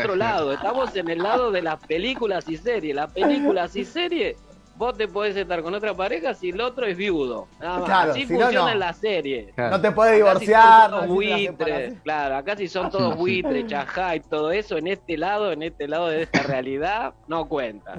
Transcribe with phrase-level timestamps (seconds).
[0.00, 2.94] otro lado, estamos en el lado de las películas y series.
[2.94, 4.36] Las películas y series,
[4.76, 7.46] vos te podés estar con otra pareja si el otro es viudo.
[7.60, 7.84] Nada más.
[7.84, 8.72] Claro, Así si no, funciona no.
[8.72, 9.52] en la serie.
[9.54, 9.70] Claro.
[9.76, 10.62] No te puedes Acá divorciar.
[10.62, 14.50] son todos no necesitas la buitres, claro, acá sí son todos buitres, chajá y todo
[14.52, 17.94] eso, en este lado, en este lado de esta realidad, no cuenta.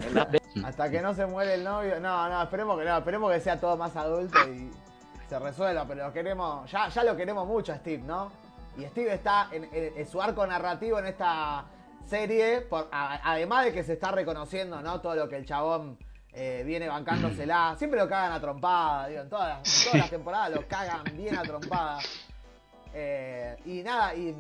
[0.56, 2.00] En Hasta que no se muere el novio.
[2.02, 4.70] No, no, esperemos que no, esperemos que sea todo más adulto y
[5.30, 8.30] se resuelva, pero lo queremos, ya, ya lo queremos mucho a Steve, ¿no?
[8.78, 11.64] Y Steve está en, en- en su arco narrativo en esta
[12.08, 15.02] serie, por, a- además de que se está reconociendo, ¿no?
[15.02, 15.98] Todo lo que el chabón
[16.34, 17.76] eh, viene bancándosela.
[17.80, 21.04] Siempre lo cagan a trompada, digo, en todas las, en todas las temporadas lo cagan
[21.18, 22.00] bien a trompada.
[22.94, 24.36] Eh, y nada, y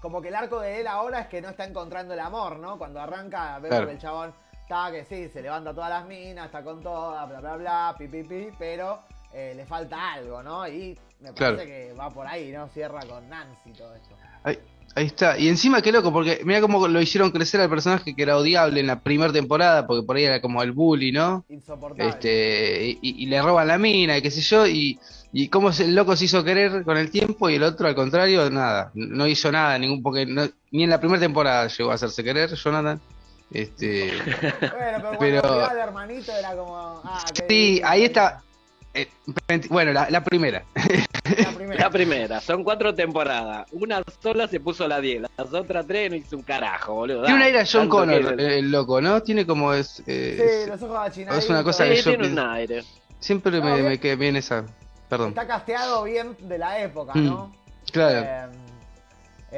[0.00, 2.76] como que el arco de él ahora es que no está encontrando el amor, ¿no?
[2.78, 3.86] Cuando arranca, vemos Claro.
[3.86, 7.40] que el chabón está que sí, se levanta todas las minas, está con todas, bla,
[7.40, 9.00] bla, bla, pi, pi, pi, pero
[9.32, 10.66] eh, le falta algo, ¿no?
[10.68, 11.56] Y me Claro.
[11.56, 12.68] parece que va por ahí, ¿no?
[12.68, 14.14] Cierra con Nancy todo esto.
[14.42, 14.58] Ahí,
[14.94, 15.38] ahí está.
[15.38, 18.80] Y encima qué loco, porque mira cómo lo hicieron crecer al personaje que era odiable
[18.80, 21.44] en la primera temporada, porque por ahí era como el bully, ¿no?
[21.48, 22.08] Insoportable.
[22.10, 24.98] Este, y, y le roban la mina y qué sé yo, y,
[25.32, 28.50] y cómo el loco se hizo querer con el tiempo y el otro al contrario,
[28.50, 32.22] nada, no hizo nada, ningún porque no- ni en la primera temporada llegó a hacerse
[32.24, 33.00] querer, Jonathan.
[33.50, 34.12] Este,
[34.60, 37.02] Bueno, pero cuando pero- al hermanito era como.
[37.04, 38.42] Ah, sí, ahí está.
[38.94, 39.08] Eh,
[39.70, 40.64] bueno, la, la primera.
[40.74, 41.80] La primera.
[41.84, 43.66] La primera, son cuatro temporadas.
[43.72, 47.22] Una sola se puso la 10, las otras tres no hizo un carajo, boludo.
[47.22, 49.22] Tiene un aire a John que Connor, es el- el, loco, ¿no?
[49.22, 50.02] Tiene como es.
[50.06, 52.84] eh, Sí, los ojos es una cosa que Sí, yo tiene pienso- un aire.
[53.20, 53.86] siempre No, me, bien.
[53.86, 54.64] me quedé bien esa.
[55.08, 55.28] Perdón.
[55.30, 57.52] Está casteado bien de la época, Mm, ¿no?
[57.92, 58.20] Claro.
[58.20, 58.46] Eh,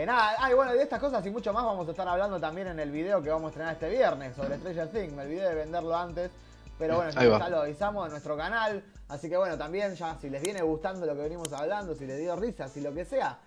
[0.02, 2.38] eh, nada, ah, y bueno, de estas cosas y mucho más vamos a estar hablando
[2.41, 5.12] también en el video que vamos a estrenar este viernes sobre Stranger Things.
[5.12, 6.30] Me olvidé de venderlo antes,
[6.78, 8.83] pero bueno, ya lo avisamos en nuestro canal.
[9.08, 12.19] Así que bueno, también ya si les viene gustando lo que venimos hablando, si les
[12.19, 13.39] dio risa, si lo que sea,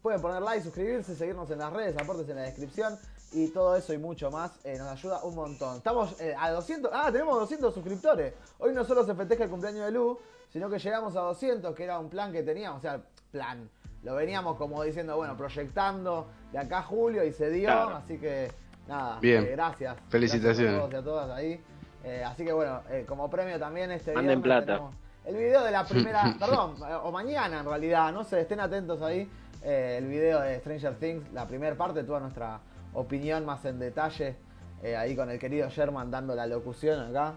[0.00, 2.98] pueden poner like, suscribirse, seguirnos en las redes, aportes en la descripción.
[3.34, 5.78] Y todo eso y mucho más eh, nos ayuda un montón.
[5.78, 6.90] Estamos eh, a 200.
[6.92, 8.34] Ah, tenemos 200 suscriptores.
[8.58, 10.18] Hoy no solo se festeja el cumpleaños de Lu,
[10.52, 12.78] sino que llegamos a 200, que era un plan que teníamos.
[12.78, 13.70] O sea, plan.
[14.02, 17.68] Lo veníamos como diciendo, bueno, proyectando de acá a julio y se dio.
[17.68, 17.96] Claro.
[17.96, 18.52] Así que,
[18.86, 19.44] nada, Bien.
[19.44, 19.96] eh, gracias.
[20.10, 20.74] Felicitaciones.
[20.74, 21.64] Gracias a todos y a todas ahí.
[22.04, 24.66] Eh, así que bueno, eh, como premio también este Manden viernes plata.
[24.78, 26.74] tenemos el video de la primera, perdón,
[27.04, 29.28] o mañana en realidad, no sé, estén atentos ahí.
[29.64, 32.58] eh, el video de Stranger Things, la primera parte, toda nuestra
[32.94, 34.34] opinión más en detalle,
[34.82, 37.34] eh, ahí con el querido Sherman dando la locución acá.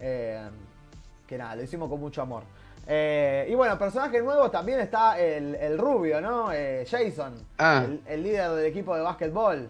[0.00, 0.48] Eh,
[1.26, 2.42] que nada, lo hicimos con mucho amor.
[2.86, 6.50] Eh, y bueno, personaje nuevo también está el, el rubio, ¿no?
[6.52, 7.82] Eh, Jason, Ah.
[7.84, 9.68] el, el líder del equipo de básquetbol.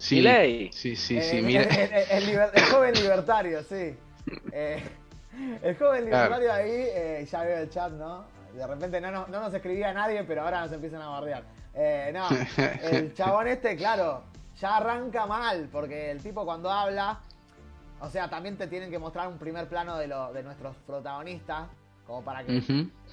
[0.00, 0.72] Sí, Milei.
[0.72, 1.62] sí, sí, Eh, sí, el, mira.
[1.62, 3.94] el- el- el liber- el joven libertario, sí.
[4.52, 4.82] Eh,
[5.62, 6.34] el joven Claro.
[6.36, 8.24] libertario ahí, eh, ya veo el chat, ¿no?
[8.54, 11.42] De repente no, nos- no nos escribía nadie, pero ahora nos empiezan a bardear.
[11.74, 12.26] Eh, no,
[12.82, 14.24] el chabón este, claro,
[14.58, 17.20] ya arranca mal, porque el tipo cuando habla,
[18.00, 21.68] o sea, también te tienen que mostrar un primer plano de, lo, de nuestros protagonistas,
[22.06, 22.62] como para que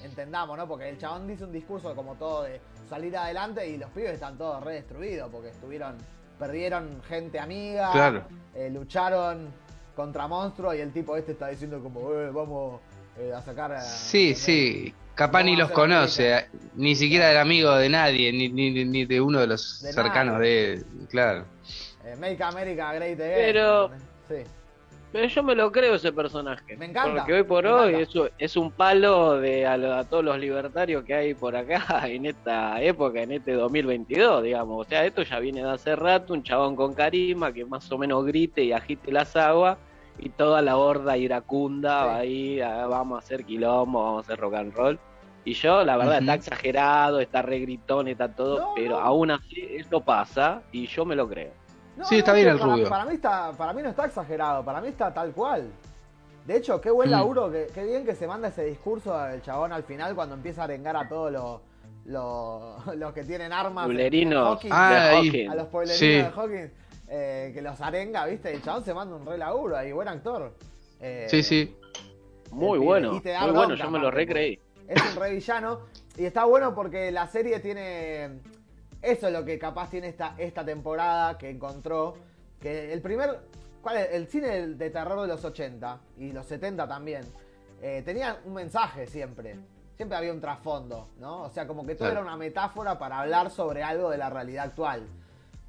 [0.02, 0.66] entendamos, ¿no?
[0.66, 4.36] Porque el chabón dice un discurso como todo de salir adelante y los pibes están
[4.38, 5.96] todos re destruidos porque estuvieron,
[6.38, 8.22] perdieron gente amiga, Claro.
[8.54, 9.48] eh, lucharon
[9.96, 12.80] contra monstruos y el tipo este está diciendo como, eh, vamos
[13.18, 13.80] eh, a sacar a...
[13.80, 14.94] Sí, sí.
[15.14, 19.40] Capaz ni los conoce, ni siquiera era amigo de nadie, ni, ni, ni de uno
[19.40, 20.48] de los De cercanos nadie.
[20.50, 21.44] de él, claro.
[22.04, 23.34] Eh, Make America Great Again.
[23.34, 23.90] Pero-
[24.28, 24.44] Sí.
[25.10, 26.76] Pero yo me lo creo ese personaje.
[26.76, 30.22] Me encanta, Porque hoy por hoy es, es un palo de a, lo- a todos
[30.22, 34.86] los libertarios que hay por acá en esta época, en este 2022, digamos.
[34.86, 37.96] O sea, esto ya viene de hace rato, un chabón con carisma que más o
[37.96, 39.78] menos grite y agite las aguas
[40.18, 42.06] y toda la horda iracunda Sí.
[42.06, 44.98] va ahí, ah, vamos a hacer quilombo, vamos a hacer rock and roll.
[45.44, 46.20] Y yo, la verdad, Ujú.
[46.24, 49.00] está exagerado, está re gritón, está todo, No, pero no.
[49.00, 51.52] aún así esto pasa y yo me lo creo.
[51.98, 52.88] No, Sí, está bien el para, rubio.
[52.88, 55.68] Para mí, está, para mí no está exagerado, para mí está tal cual.
[56.46, 57.12] De hecho, qué buen Mm.
[57.12, 60.62] laburo, qué, qué bien que se manda ese discurso el chabón al final cuando empieza
[60.62, 61.60] a arengar a todos los,
[62.06, 63.86] los, los que tienen armas.
[63.86, 66.08] Publerinos Hawkins, Ah, a los pueblerinos Sí.
[66.08, 66.70] de Hawkins,
[67.08, 68.52] eh, que los arenga, ¿viste?
[68.54, 70.54] El chabón se manda un re laburo ahí, buen actor.
[71.00, 71.76] Eh, Sí, sí.
[72.52, 72.86] Muy pibe.
[72.86, 74.58] bueno, Y te da muy bueno, yo me lo recreí.
[74.86, 75.80] Es un re villano.
[76.16, 78.40] Y está bueno porque la serie tiene.
[79.02, 82.16] Eso es lo que capaz tiene esta, esta temporada que encontró.
[82.60, 83.38] Que el primer.
[83.82, 84.08] ¿Cuál es?
[84.12, 87.22] El cine de terror de los 80 y los 70 también.
[87.80, 89.56] eh, tenía un mensaje siempre.
[89.96, 91.42] Siempre había un trasfondo, ¿no?
[91.42, 92.20] O sea, como que todo Claro.
[92.22, 95.06] era una metáfora para hablar sobre algo de la realidad actual.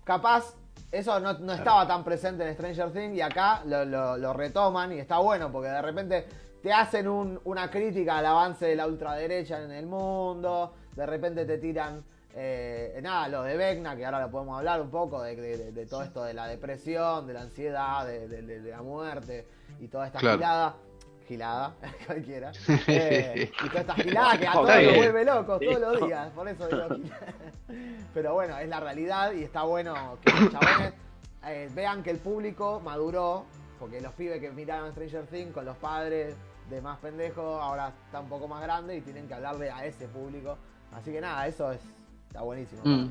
[0.03, 0.55] Capaz,
[0.91, 4.91] eso no, no estaba tan presente en Stranger Things y acá lo, lo- lo retoman
[4.91, 6.25] y está bueno porque de repente
[6.63, 11.45] te hacen un- una crítica al avance de la ultraderecha en el mundo, de repente
[11.45, 12.03] te tiran
[12.35, 15.85] Eh, nada, lo de Vecna, que ahora lo podemos hablar un poco, de, de- de
[15.87, 19.47] todo esto de la depresión, de la ansiedad, de, la muerte
[19.79, 20.37] y toda esta Claro.
[20.37, 20.75] gilada.
[21.27, 21.75] Gilada,
[22.07, 22.51] cualquiera.
[22.87, 26.47] Eh, y toda esta gilada que a todos nos vuelve locos todos los días, por
[26.47, 27.33] eso digo gilada.
[28.13, 30.93] Pero bueno, es la realidad y está bueno que los chabones
[31.45, 33.45] eh, vean que el público maduró,
[33.79, 36.35] porque los pibes que miraron Stranger Things con los padres
[36.69, 40.07] de más pendejos ahora está un poco más grande y tienen que hablarle a ese
[40.07, 40.57] público.
[40.93, 41.79] Así que nada, eso es
[42.29, 42.81] está buenísimo.
[42.85, 43.09] Mm.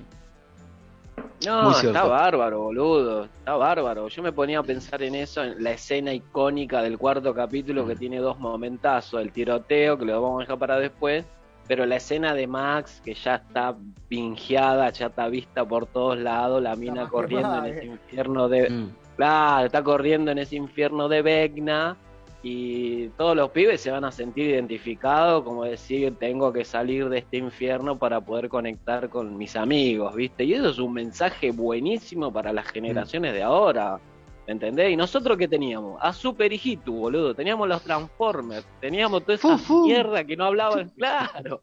[1.44, 3.24] No, está bárbaro, boludo.
[3.24, 4.08] Está bárbaro.
[4.08, 7.96] Yo me ponía a pensar en eso, en la escena icónica del cuarto capítulo que
[7.96, 9.20] tiene dos momentazos.
[9.20, 11.24] El tiroteo, que lo vamos a dejar para después.
[11.66, 13.74] Pero la escena de Max, que ya está
[14.08, 16.62] pingeada, ya está vista por todos lados.
[16.62, 18.70] La mina corriendo en ese que- infierno de.
[18.70, 18.90] Mm.
[19.16, 21.96] Claro, está corriendo en ese infierno de Vecna.
[22.42, 27.18] Y todos los pibes se van a sentir identificados, como decir, tengo que salir de
[27.18, 30.44] este infierno para poder conectar con mis amigos, ¿viste?
[30.44, 33.98] Y eso es un mensaje buenísimo para las generaciones de ahora,
[34.46, 34.92] ¿me ¿entendés?
[34.92, 35.98] Y nosotros qué teníamos?
[36.00, 39.86] A Super Hijitu, boludo, teníamos los Transformers, teníamos toda esa Fu, fu.
[39.86, 41.60] mierda que no hablaban, claro.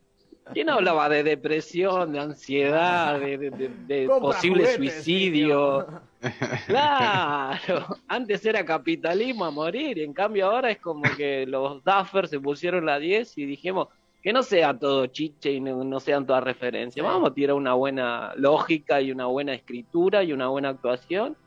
[0.54, 3.38] ¿Quién hablaba de depresión, de ansiedad, de,
[3.88, 5.88] de- posible juguetes, suicidio?
[6.68, 12.30] Claro, antes era capitalismo a morir, y en cambio ahora es como que los Duffers
[12.30, 13.88] se pusieron la 10 y dijimos
[14.22, 17.06] que no sea todo chiche y no, no sean todas referencias.
[17.06, 21.38] Vamos a tirar una buena lógica y una buena escritura y una buena actuación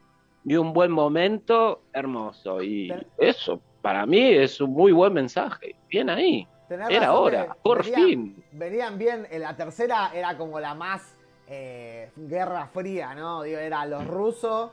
[0.45, 2.63] y un buen momento hermoso.
[2.63, 5.75] Y eso, para mí, es un muy buen mensaje.
[5.91, 8.45] Bien ahí, Tenés era razón hora, que por venían- fin.
[8.53, 11.15] Venían bien, en la tercera era como la más
[11.51, 13.43] eh, guerra fría, ¿no?
[13.43, 14.71] Digo, era los rusos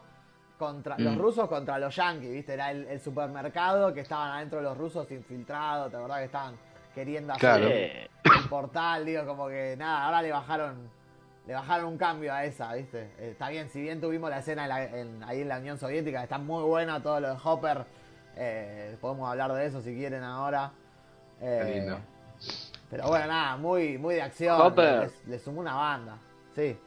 [0.59, 1.19] contra los Mm.
[1.19, 2.53] rusos contra los yankees, ¿viste?
[2.53, 6.56] Era el, el supermercado que estaban adentro los rusos infiltrados, ¿te acordás que estaban
[6.94, 7.68] queriendo hacer Claro.
[7.69, 9.06] Eh, el portal?
[9.06, 10.89] Digo, como que nada, ahora le bajaron
[11.47, 13.03] le bajaron un cambio a esa, ¿viste?
[13.19, 15.77] Eh, está bien, si bien tuvimos la escena en la- en- ahí en la Unión
[15.77, 17.86] Soviética, está muy buena todo lo de Hopper,
[18.36, 20.71] eh, podemos hablar de eso si quieren ahora.
[21.41, 21.97] Eh, Qué lindo.
[22.89, 24.59] pero bueno, nada, muy, muy de acción.
[24.59, 25.11] Hopper.
[25.25, 26.17] Le, le sumó una banda.
[26.55, 26.77] Sí.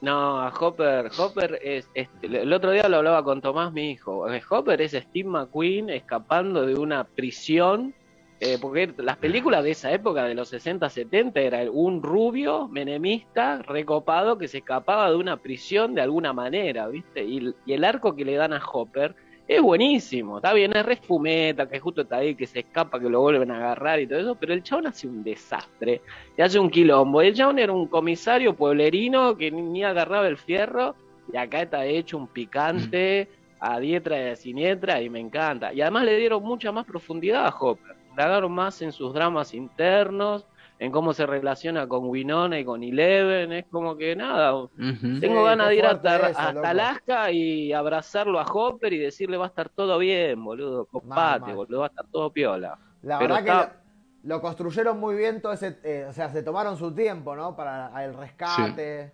[0.00, 4.30] No, Hopper, Hopper es, es- el otro día lo hablaba con Tomás, mi hijo.
[4.32, 7.92] Eh, Hopper es Steve McQueen escapando de una prisión,
[8.40, 13.58] eh, porque las películas de esa época, de los 60, 70, era un rubio menemista
[13.58, 17.22] recopado que se escapaba de una prisión de alguna manera, ¿viste?
[17.22, 19.14] Y, y el arco que le dan a Hopper
[19.50, 23.20] es buenísimo, está bien, es refumeta, que justo está ahí, que se escapa, que lo
[23.20, 26.02] vuelven a agarrar y todo eso, pero el chabón hace un desastre
[26.38, 27.20] y hace un quilombo.
[27.20, 30.94] El chabón era un comisario pueblerino que ni, agarraba el fierro
[31.32, 35.74] y acá está hecho un picante a diestra y a siniestra y me encanta.
[35.74, 37.96] Y además le dieron mucha más profundidad a Hopper.
[38.10, 40.46] Indagaron más en sus dramas internos,
[40.80, 43.52] en cómo se relaciona con Winona y con Eleven.
[43.52, 46.68] Es como que nada, tengo Sí, ganas de ir hasta, eso, hasta.
[46.70, 50.86] Alaska y abrazarlo a Hopper y decirle va a estar todo bien, boludo.
[50.86, 51.54] Compate, mal.
[51.54, 52.78] boludo, va a estar todo piola.
[53.02, 55.78] La Pero verdad está- que lo, lo construyeron muy bien todo ese.
[55.84, 57.54] eh, o sea, se tomaron su tiempo, ¿no?
[57.54, 59.12] Para el rescate.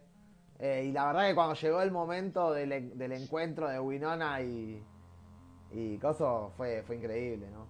[0.59, 4.41] Eh, y la verdad que cuando llegó el momento del, en- del encuentro de Winona
[4.41, 4.83] y.
[5.73, 7.67] Y Coso fue, fue increíble, ¿no?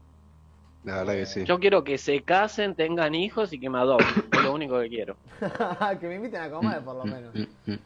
[0.86, 1.44] La verdad que sí.
[1.44, 4.24] Yo quiero que se casen, tengan hijos y que me adopten.
[4.32, 5.16] Es lo único que quiero.
[6.00, 7.34] que me inviten a comer, por lo menos.
[7.34, 7.78] Mm, mm.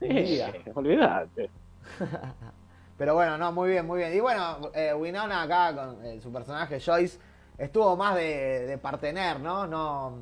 [0.00, 0.40] Sí,
[0.74, 1.50] olvídate.
[2.98, 4.14] Pero bueno, no, muy bien, muy bien.
[4.16, 7.18] Y bueno, eh, Winona acá con eh, su personaje Joyce
[7.56, 9.66] estuvo más de, de partener, ¿no?
[9.68, 10.18] No,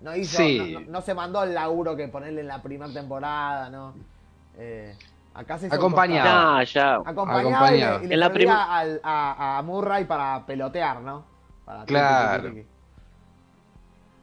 [0.00, 0.58] no hizo, Sí.
[0.74, 3.94] no, no- no se mandó el laburo que ponerle en la primera temporada, ¿no?
[4.56, 4.94] Eh,
[5.38, 6.64] acá se Acompañaba.
[6.64, 6.96] Ya.
[6.96, 11.24] Acompañaba y y le En la prim- al- a, a Murray para pelotear, ¿no?
[11.64, 12.42] Para Claro.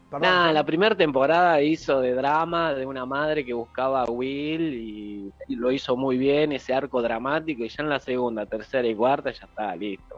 [0.10, 0.54] Perdón, ¿sí?
[0.54, 5.56] la primera temporada hizo de drama de una madre que buscaba a Will y, y
[5.56, 9.32] lo hizo muy bien, ese arco dramático, y ya en la segunda, tercera y cuarta
[9.32, 10.15] ya está listo.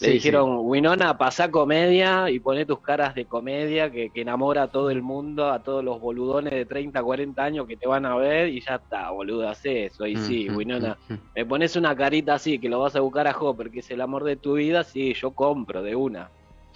[0.00, 4.64] Le Sí, dijeron, Winona, pasá comedia y poné tus caras de comedia que, que enamora
[4.64, 8.06] a todo el mundo, a todos los boludones de 30, 40 años que te van
[8.06, 10.06] a ver y ya está, boludo, hace eso.
[10.06, 10.98] Y sí, Winona,
[11.34, 14.00] me pones una carita así que lo vas a buscar a Hopper, que es el
[14.00, 16.30] amor de tu vida, sí, yo compro de una.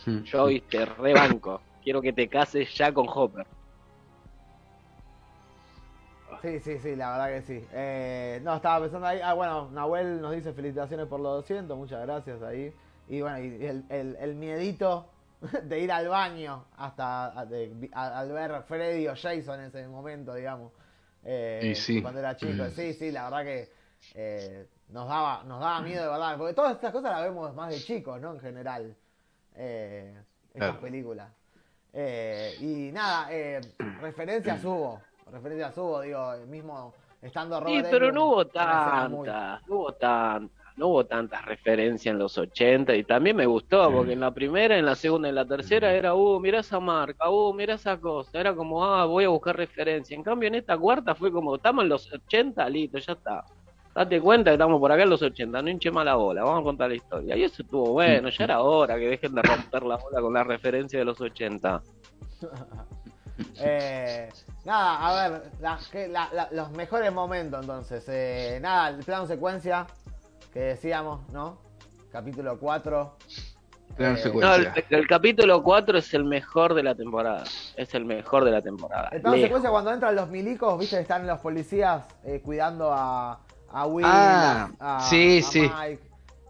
[0.05, 0.23] Mm.
[0.23, 1.63] Yo y te rebanco.
[1.83, 3.47] Quiero que te cases ya con Hopper.
[6.43, 7.67] Sí, sí, sí, la verdad que sí.
[7.73, 9.21] Eh, no, estaba pensando ahí.
[9.23, 12.73] Ah, bueno, Nahuel nos dice felicitaciones por los 200, muchas gracias ahí.
[13.09, 15.09] Y bueno, y el, el, el miedito
[15.65, 19.87] de ir al baño hasta a- de- a- al ver Freddy o Jason en ese
[19.89, 20.73] momento, digamos.
[21.25, 22.03] Eh, Y sí.
[22.03, 22.65] Cuando era chico.
[22.65, 22.71] Mm.
[22.71, 23.71] Sí, sí, la verdad que
[24.15, 26.37] eh, nos, daba, nos daba miedo de verdad.
[26.39, 28.33] Porque todas estas cosas las vemos más de chicos, ¿no?
[28.35, 28.97] En general.
[29.55, 30.15] Eh,
[30.55, 30.81] estas Claro.
[30.81, 31.31] películas.
[31.93, 33.61] Eh, y nada, eh,
[34.01, 35.01] referencias hubo.
[35.33, 39.11] referencias hubo, digo, mismo estando Sí, Robert pero Englund, no hubo tantas,
[39.67, 44.13] no hubo tantas, no hubo tantas referencias en los 80 y también me gustó porque
[44.13, 47.31] en la primera, en la segunda y en la tercera era, uh, mira esa marca,
[47.31, 50.15] uh, mira esa cosa, era como, ah, voy a buscar referencia.
[50.15, 53.45] En cambio en esta cuarta fue como, estamos en los 80, listo, ya está.
[53.95, 56.61] Date cuenta que estamos por acá en los 80, no hinche más la bola, vamos
[56.61, 57.35] a contar la historia.
[57.35, 60.45] Y eso estuvo bueno, ya era hora que dejen de romper la bola con la
[60.45, 61.83] referencia de los 80.
[63.61, 64.29] Eh,
[64.65, 68.05] nada, a ver, la- que- la- la- los mejores momentos entonces.
[68.09, 69.87] Eh, nada, el plano secuencia
[70.57, 71.59] que decíamos, ¿no?
[72.11, 73.17] Capítulo 4.
[73.95, 74.33] Plano Eh.
[74.35, 77.45] No, el, el capítulo 4 es el mejor de la temporada,
[77.77, 79.11] es el mejor de la temporada.
[79.13, 83.39] El plano secuencia cuando entran los milicos, viste que están los policías eh, cuidando a,
[83.71, 85.61] a Will, Ah, a, sí, a sí.
[85.61, 86.03] Mike.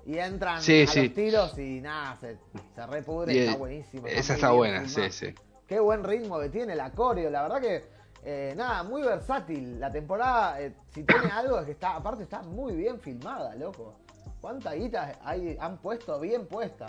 [0.06, 1.02] Y entran Sí, a sí.
[1.06, 2.38] los tiros y nada, se,
[2.76, 4.06] se repudre, Y, está buenísimo.
[4.06, 5.34] Esa está buena, sí, sí.
[5.66, 7.95] Qué buen ritmo que tiene la coreo, la verdad que
[8.28, 9.78] eh, nada, muy versátil.
[9.78, 13.94] La temporada, eh, si tiene algo, es que está, aparte está muy bien filmada, loco.
[14.40, 16.86] ¿Cuánta guita hay, han puesto bien puesta?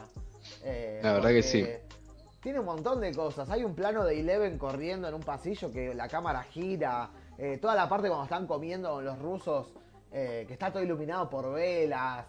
[0.64, 1.66] Eh, La verdad que sí.
[2.42, 3.50] Tiene un montón de cosas.
[3.52, 7.10] Hay un plano de Eleven corriendo en un pasillo que la cámara gira.
[7.62, 9.68] toda la parte cuando están comiendo con los rusos,
[10.12, 12.26] que está todo iluminado por velas.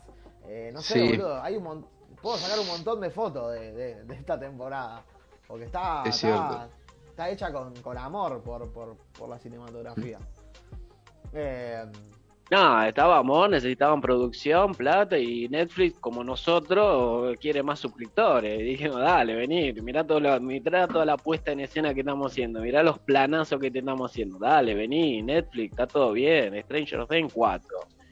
[0.73, 1.17] no sé, Sí.
[1.17, 1.41] boludo.
[1.43, 1.87] Hay un
[2.21, 5.05] Puedo sacar un montón de fotos de, de- de esta temporada.
[5.47, 6.19] Porque está, Es está,
[6.59, 6.69] cierto.
[7.19, 10.19] Está hecha con, con amor por, por, por la cinematografía.
[11.33, 11.83] Eh,
[12.51, 18.61] No, estábamos, necesitaban producción, plata y Netflix, como nosotros, quiere más suscriptores.
[18.61, 22.31] Y dijimos, dale, vení, mirá, todo lo- mirá toda la puesta en escena que estamos
[22.33, 24.39] haciendo, mirá los planazos que te estamos haciendo.
[24.39, 27.67] Dale, vení, Netflix, está todo bien, Stranger Things 4.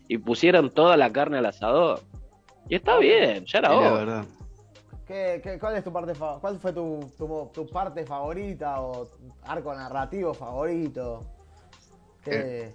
[0.09, 2.01] Y pusieron toda la carne al asador.
[2.69, 4.25] Y está bien, ya era hora.
[5.07, 9.09] ¿Qué, qué- cuál es tu parte ¿Cuál fue tu, tu, tu parte favorita o
[9.45, 11.21] arco narrativo favorito?
[12.25, 12.73] ¿Qué,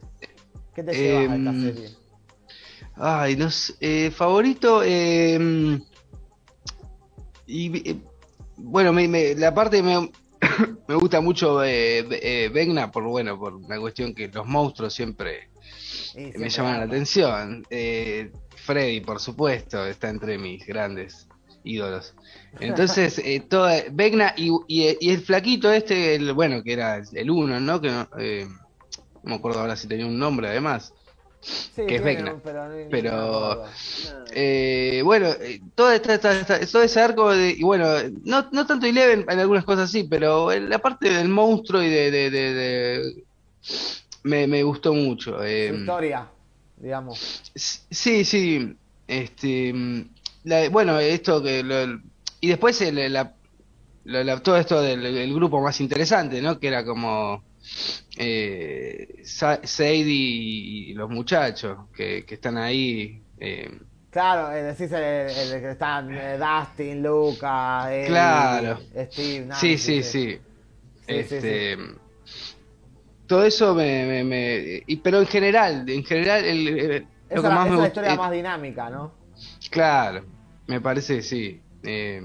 [0.73, 1.89] qué te llevas a esta em, serie?
[2.95, 3.73] Ay, no sé.
[3.79, 4.81] eh, favorito.
[4.83, 5.79] eh,
[7.47, 7.95] y, eh,
[8.57, 10.09] bueno, me, me- la parte me,
[10.88, 15.50] me gusta mucho eh, eh, Vecna por bueno, por una cuestión que los monstruos siempre
[16.15, 17.65] Y me siempre llaman la atención.
[17.69, 21.27] Eh, Freddy, por supuesto, está entre mis grandes
[21.63, 22.13] ídolos.
[22.60, 27.30] Entonces, eh, toda Vecna y, y- y el flaquito este, el, bueno, que era el
[27.32, 27.80] uno, ¿no?
[27.82, 28.48] Que no, eh,
[29.24, 30.94] no me acuerdo ahora si tenía un nombre además.
[31.41, 32.34] Sí, que es Vecna.
[32.34, 32.41] un-
[32.89, 33.63] Pero.
[34.34, 37.88] Eh, bueno, eh, todo, esta, esta- esta- todo ese arco, de, y bueno,
[38.24, 42.12] no, no tanto Eleven, en algunas cosas sí, pero la parte del monstruo y de...
[42.12, 43.24] de- de- de-
[44.24, 45.38] me, me gustó mucho.
[45.39, 46.30] Su eh, historia,
[46.77, 47.41] digamos.
[47.56, 48.75] sí, sí.
[49.08, 49.74] Este,
[50.43, 51.63] la- bueno, esto que...
[51.63, 52.00] lo-
[52.39, 56.60] y después el- la- todo esto del el grupo más interesante, ¿no?
[56.60, 57.43] Que era como...
[58.17, 63.21] Eh, Sa- Sadie y, los muchachos que, que están ahí.
[63.39, 63.69] eh,
[64.10, 68.79] Claro, eh, decís el, el que están eh, Dustin, Lucas, Claro.
[69.12, 70.39] Steve, Nancy, Sí, sí, sí.
[71.07, 71.77] Sí, Este,
[73.27, 77.07] Todo eso me, me, me- y- pero en general, en general, el, el- Esa lo
[77.29, 79.13] que es la- más esa me es la gusta, historia eh, más dinámica, ¿no?
[79.69, 80.25] claro,
[80.71, 81.61] me parece que sí.
[81.83, 82.21] Eh,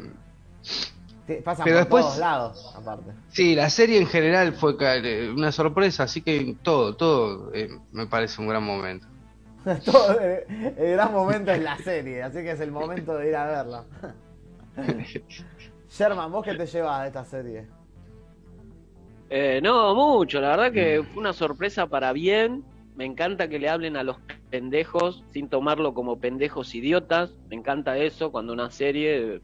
[1.44, 3.10] Pasan pero por después- todos lados, aparte.
[3.30, 8.06] sí, la serie en general fue eh, una sorpresa, así que todo, todo eh, me
[8.06, 9.08] parece un gran momento.
[9.84, 13.46] Todo, el gran momento es la serie, así que es el momento de ir a
[13.46, 13.84] verla.
[15.90, 17.66] Sherman, ¿vos qué te llevas de esta serie?
[19.28, 22.62] Eh, no, mucho, la verdad que fue una sorpresa para bien.
[22.94, 24.18] Me encanta que le hablen a los
[24.50, 27.34] pendejos sin tomarlo como pendejos idiotas.
[27.48, 29.40] Me encanta eso cuando una serie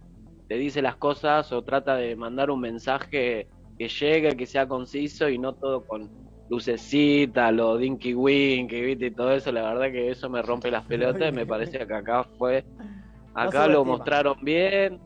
[0.49, 5.29] te dice las cosas o trata de mandar un mensaje que llegue, que sea conciso
[5.29, 6.11] y no todo con
[6.49, 9.07] lucecita, lo dinky winky, ¿viste?
[9.07, 9.51] y todo eso.
[9.53, 12.65] La verdad que eso me rompe las pelotas y me parece que acá fue.
[13.35, 15.01] Acá lo mostraron bien.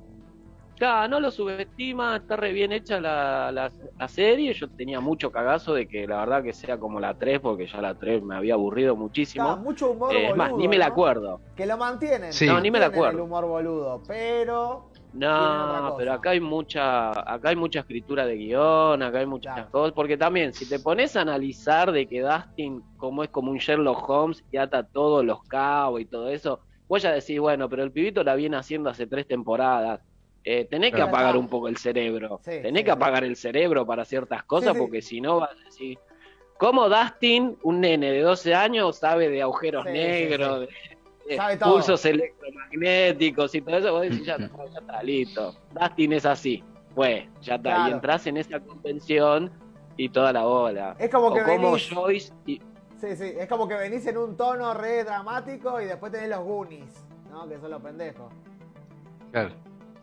[0.76, 4.52] Claro, no lo subestima, está re bien hecha la, la, la serie.
[4.52, 7.80] Yo tenía mucho cagazo de que la verdad que sea como la 3, porque ya
[7.80, 9.48] la 3 me había aburrido muchísimo.
[9.48, 10.92] Está, mucho humor Eh, es más, boludo, ni me la ¿no?
[10.92, 11.40] acuerdo.
[11.54, 12.30] Que lo mantienen.
[12.32, 12.46] Sí.
[12.46, 13.18] No, ni me la acuerdo.
[13.18, 19.02] El humor boludo, pero No, pero acá hay mucha, acá hay mucha escritura de guion,
[19.02, 19.70] acá hay muchas Claro.
[19.70, 23.56] cosas, porque también si te pones a analizar de que Dustin como es como un
[23.56, 27.82] Sherlock Holmes y ata todos los cabos y todo eso, vos ya decís, bueno, pero
[27.82, 30.02] el pibito la viene haciendo hace tres temporadas.
[30.48, 32.96] Eh, tenés que apagar un poco el cerebro, Sí, tenés sí, que sí.
[32.96, 34.78] apagar el cerebro para ciertas cosas, sí.
[34.78, 35.98] porque si no vas a decir,
[36.56, 40.68] ¿cómo Dustin, un nene de 12 años, sabe de agujeros negros,
[41.28, 41.36] sí.
[41.36, 43.92] de, pulsos electromagnéticos y todo eso?
[43.92, 45.56] Vos decís, ya, está, ya está, listo.
[45.72, 46.62] Dustin es así,
[46.94, 47.74] fue, ya está.
[47.74, 47.88] Claro.
[47.88, 49.50] Y entras en esa convención
[49.96, 50.94] y toda la bola.
[51.00, 52.62] Es como O que como venís- Joyce y,
[53.00, 56.44] Sí, sí, es como que venís en un tono re dramático y después tenés los
[56.44, 57.48] Goonies, ¿no?
[57.48, 58.32] Que son los pendejos.
[59.32, 59.50] Claro.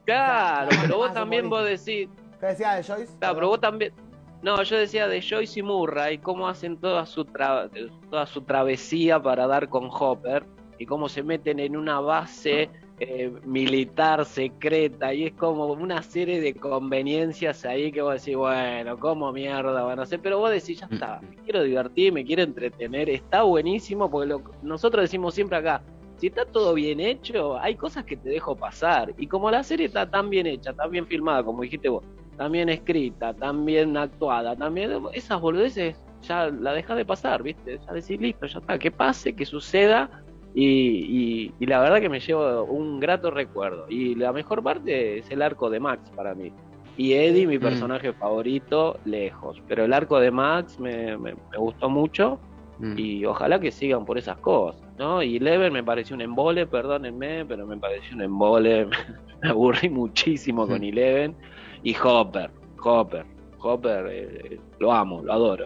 [0.05, 3.15] Claro, pero vos también vos decís, ¿Qué decía de Joyce?
[3.19, 3.93] claro, pero vos también.
[4.41, 7.69] No, yo decía de Joyce y Murray, cómo hacen toda su, tra-
[8.09, 10.43] toda su travesía para dar con Hopper
[10.77, 12.69] y cómo se meten en una base
[12.99, 18.99] eh, militar secreta y es como una serie de conveniencias ahí que vos decís, bueno,
[18.99, 20.19] ¿cómo mierda van a hacer?
[20.21, 24.43] Pero vos decís, ya está, me quiero divertir, me quiero entretener, está buenísimo porque lo-
[24.61, 25.81] nosotros decimos siempre acá,
[26.17, 29.13] si está todo bien hecho, hay cosas que te dejo pasar.
[29.17, 32.03] Y como la serie está tan bien hecha, tan bien filmada, como dijiste vos,
[32.37, 37.79] tan bien escrita, tan bien actuada, también esas boludeces ya la dejas de pasar, ¿viste?
[37.85, 40.23] Ya decís, listo, ya está, que pase, que suceda.
[40.55, 43.85] Y, y- y la verdad que me llevo un grato recuerdo.
[43.89, 46.53] Y la mejor parte es el arco de Max para mí.
[46.95, 47.61] Y Eddie, mi Mm.
[47.61, 49.59] personaje favorito, lejos.
[49.67, 52.39] Pero el arco de Max me, me- me gustó mucho
[52.79, 52.97] Mm.
[52.97, 55.21] y ojalá que sigan por esas cosas, ¿no?
[55.21, 58.87] Y Leven me pareció un embole, perdónenme, pero me pareció un embole,
[59.43, 60.83] me aburrí muchísimo con Mm.
[60.85, 61.35] Eleven
[61.83, 62.49] y Hopper,
[62.83, 63.25] Hopper,
[63.59, 65.65] Hopper, eh, lo amo, lo adoro.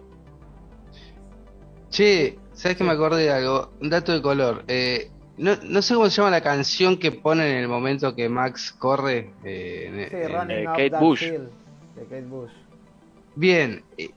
[1.89, 3.71] Che, ¿sabes que me acordé de algo?
[3.81, 4.63] Un dato de color.
[4.67, 8.27] Eh, no, no sé cómo se llama la canción que ponen en el momento que
[8.29, 9.31] Max corre.
[9.43, 11.23] eh, en- Sí, en- Running eh, Up Kate That Bush.
[11.23, 11.49] Hill,
[11.95, 12.51] de Kate Bush.
[13.35, 14.09] Bien, eh,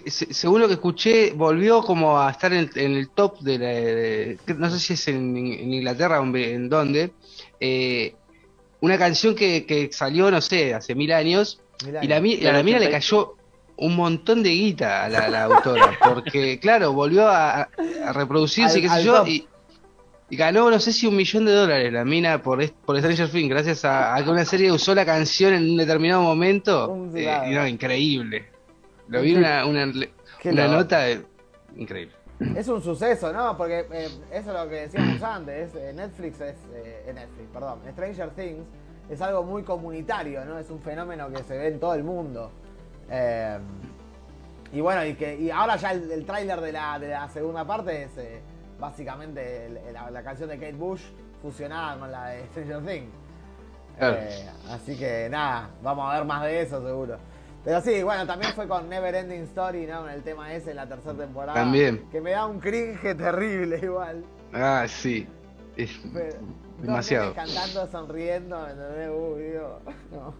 [0.00, 3.66] que- según lo que escuché, volvió como a estar en, en el top de la.
[3.68, 7.12] de- no sé si es en, en Inglaterra o en, en dónde.
[7.60, 8.14] eh,
[8.80, 11.60] una canción que, que salió, no sé, hace mil años.
[12.02, 13.34] Y la, mi- a la mina le cayó
[13.76, 15.98] un montón de guita a la, la autora.
[16.04, 19.26] Porque, claro, volvió a, a reproducirse, Al- qué sé yo.
[19.26, 19.46] Y,
[20.30, 23.30] y ganó, no sé si un millón de dólares la mina por, est- por Stranger
[23.30, 26.88] Things, gracias a, a que una serie usó la canción en un determinado momento.
[26.90, 28.46] Un eh, y no, increíble.
[29.08, 29.64] Lo vi una,
[30.68, 31.24] nota de-
[31.76, 32.14] increíble.
[32.56, 33.56] Es un suceso, ¿no?
[33.56, 35.74] Porque eh, eso es lo que decíamos antes.
[35.74, 36.56] eh, Netflix es.
[36.74, 37.80] eh, Netflix, perdón.
[37.92, 38.64] Stranger Things
[39.08, 40.58] es algo muy comunitario, ¿no?
[40.58, 42.50] Es un fenómeno que se ve en todo el mundo.
[43.10, 43.58] Eh,
[44.72, 47.64] y bueno, y, que, y ahora ya el, el tráiler de la, de la segunda
[47.64, 48.40] parte es eh,
[48.80, 51.02] básicamente el- la, la canción de Kate Bush
[51.40, 53.12] fusionada con la de Stranger Things.
[53.98, 54.16] Claro.
[54.18, 57.16] Eh, así que nada, vamos a ver más de eso seguro.
[57.64, 60.02] Pero sí, bueno, también fue con Never Ending Story, ¿no?
[60.02, 61.54] Con el tema ese en la tercera temporada.
[61.54, 62.06] También.
[62.10, 64.24] Que me da un cringe terrible igual.
[64.52, 65.26] Ah, sí.
[65.76, 66.36] Es Pero,
[66.80, 67.34] demasiado.
[67.34, 69.10] Cantando, sonriendo, ¿me entendés?
[69.10, 69.72] Uy, Dios.
[70.12, 70.34] No.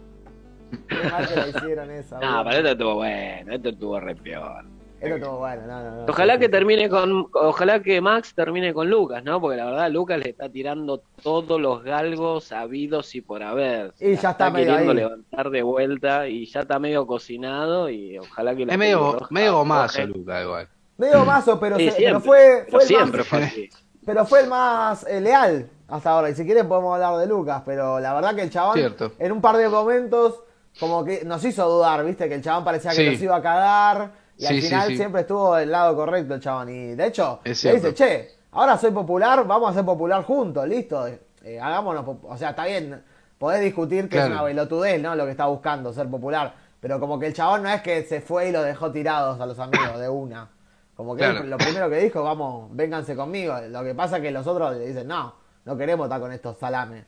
[0.87, 1.89] Qué mal que le hicieron.
[1.89, 2.43] Ah, boludo.
[2.43, 4.74] pero esto estuvo bueno, esto estuvo re peor.
[5.01, 6.05] Esto estuvo bueno, no, no, no.
[6.07, 6.51] Ojalá Sí, que sí.
[6.51, 9.39] termine con, ojalá que Max termine con Lucas, ¿no?
[9.41, 13.93] Porque la verdad Lucas le está tirando todos los galgos habidos y por haber.
[13.99, 14.97] Y ya está medio queriendo ahí.
[14.97, 19.57] levantar de vuelta y ya está medio cocinado y ojalá que la Es medio, medio
[19.57, 20.19] gomazo, afloje.
[20.19, 20.67] Luca, igual.
[20.97, 23.69] Medio mazo, pero, Sí, se- pero fue, pero el siempre más, fue así.
[24.05, 26.29] pero fue el más eh, leal hasta ahora.
[26.29, 29.11] Y si quieren podemos hablar de Lucas, pero la verdad que el chabón Cierto.
[29.19, 30.41] en un par de momentos
[30.79, 32.27] como que nos hizo dudar, ¿viste?
[32.29, 33.09] Que el chabón parecía que Sí.
[33.11, 34.97] nos iba a cagar y al Sí, final sí.
[34.97, 36.69] siempre estuvo del lado correcto el chabón.
[36.69, 41.07] Y de hecho, le dice, che, ahora soy popular, vamos a ser popular juntos, listo.
[41.07, 43.03] Eh, hagámonos, o sea, está bien,
[43.37, 45.15] podés discutir que es una pelotudez, ¿no?
[45.15, 46.53] Lo que está buscando, ser popular.
[46.79, 49.45] Pero como que el chabón no es que se fue y los dejó tirados a
[49.45, 50.49] los amigos de una.
[50.95, 51.39] Como que Claro.
[51.41, 53.55] él lo primero que dijo, vamos, vénganse conmigo.
[53.69, 55.33] Lo que pasa es que los otros le dicen, no,
[55.65, 57.05] no queremos estar con estos salames.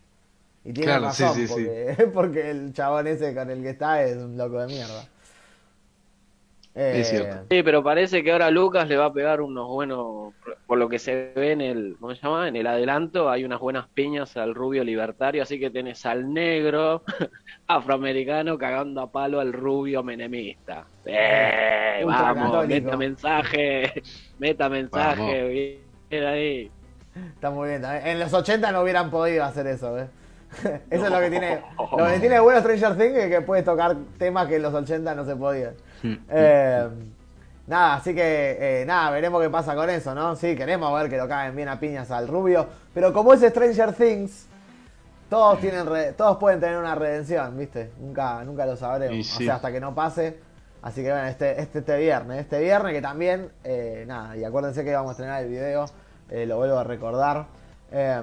[0.63, 1.53] Y tiene Claro, razón, sí, sí.
[1.53, 5.03] porque, porque el chabón ese con el que está es un loco de mierda.
[6.77, 7.37] Eh, Es cierto.
[7.49, 10.33] Sí, pero parece que ahora Lucas le va a pegar unos buenos,
[10.67, 12.47] por lo que se ve en el, ¿cómo se llama?
[12.47, 17.01] En el adelanto, hay unas buenas piñas al rubio libertario, así que tenés al negro
[17.67, 20.85] afroamericano cagando a palo al rubio menemista.
[21.05, 22.03] ¡Eh!
[22.05, 24.03] Vamos, meta mensaje,
[24.37, 26.71] meta mensaje, bien ahí.
[27.33, 27.81] Está muy bien.
[27.81, 28.05] también.
[28.07, 30.07] En los 80 no hubieran podido hacer eso, ¿eh?
[30.89, 31.61] Eso es lo que tiene.
[31.97, 35.13] Lo que tiene bueno Stranger Things es que puede tocar temas que en los 80
[35.15, 35.73] no se podían.
[36.29, 36.87] Eh,
[37.67, 40.35] nada, así que eh, nada, veremos qué pasa con eso, ¿no?
[40.35, 42.67] Sí, queremos ver que lo caen bien a piñas al rubio.
[42.93, 44.47] Pero como es Stranger Things,
[45.29, 47.91] todos tienen re- todos pueden tener una redención, ¿viste?
[47.99, 49.17] Nunca, nunca lo sabremos.
[49.35, 50.39] O sea, hasta que no pase.
[50.81, 54.83] Así que bueno, este, este, este viernes, este viernes que también, eh, nada, y acuérdense
[54.85, 55.85] que vamos a estrenar el video,
[56.29, 57.45] eh, lo vuelvo a recordar.
[57.91, 58.21] Eh,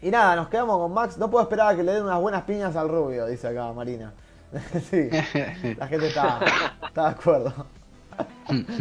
[0.00, 1.18] y nada, nos quedamos con Max.
[1.18, 4.12] No puedo esperar a que le den unas buenas piñas al rubio, dice acá Marina.
[4.90, 5.08] sí,
[5.78, 6.40] la gente está,
[6.86, 7.66] está de acuerdo.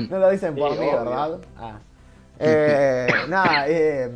[0.10, 1.00] no lo dicen por Sí, mí, obvio.
[1.06, 1.40] ¿verdad?
[1.58, 1.80] Ah.
[2.40, 4.12] Eh, nada, eh,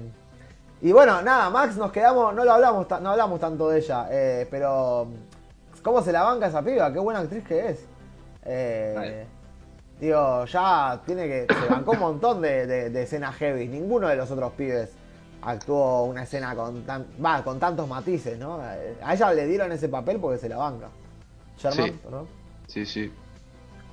[0.82, 4.48] y bueno, nada, Max nos quedamos, no lo hablamos, no hablamos tanto de ella, eh,
[4.52, 5.08] pero
[5.84, 6.92] ¿cómo se la banca esa piba?
[6.92, 7.86] Qué buena actriz que es.
[8.44, 9.26] Eh, Vale.
[10.00, 11.48] Digo, ya tiene que.
[11.54, 13.68] Se bancó un montón de, de, de escenas heavy.
[13.70, 14.92] Ninguno de los otros pibes
[15.42, 18.60] actuó una escena con tan, va, con tantos matices, ¿no?
[19.02, 20.88] A ella le dieron ese papel porque se la banca.
[21.58, 21.94] Sherman, Sí.
[22.10, 22.28] ¿no?
[22.68, 23.12] Sí, sí.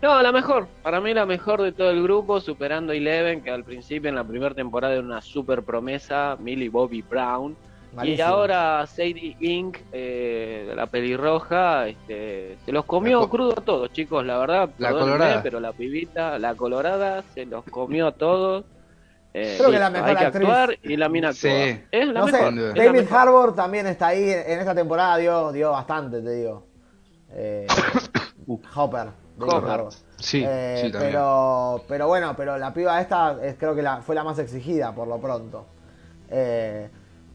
[0.00, 0.66] No, la mejor.
[0.82, 4.16] Para mí la mejor de todo el grupo, superando a Eleven, que al principio en
[4.16, 7.56] la primera temporada era una super promesa, Millie Bobby Brown.
[8.02, 13.92] Y ahora Sadie Inc., eh, la pelirroja, este, se los comió co- crudo a todos,
[13.92, 14.70] chicos, la verdad.
[14.78, 15.42] La colorada.
[15.42, 18.64] Pero la pibita, la colorada, se los comió a todos.
[19.34, 20.46] Eh, Creo que la mejor hay que actriz.
[20.46, 21.50] actuar y la mina actúa.
[21.50, 21.80] Sí.
[21.90, 22.74] Es la No mejor.
[22.74, 23.10] David.
[23.10, 24.28] Harbour también está ahí.
[24.28, 26.66] En esta temporada dio, dio bastante, te digo.
[27.34, 27.66] Eh,
[28.74, 29.08] Hopper.
[29.36, 29.84] David Hopper.
[30.18, 31.12] Sí, Eh, sí, también.
[31.12, 34.94] pero, pero bueno, pero la piba esta es, creo que la, fue la más exigida
[34.94, 35.66] por lo pronto.
[36.30, 36.88] Eh,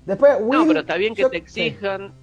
[0.06, 1.62] después, Will, No, pero está bien que yo- te sí.
[1.62, 2.14] exijan.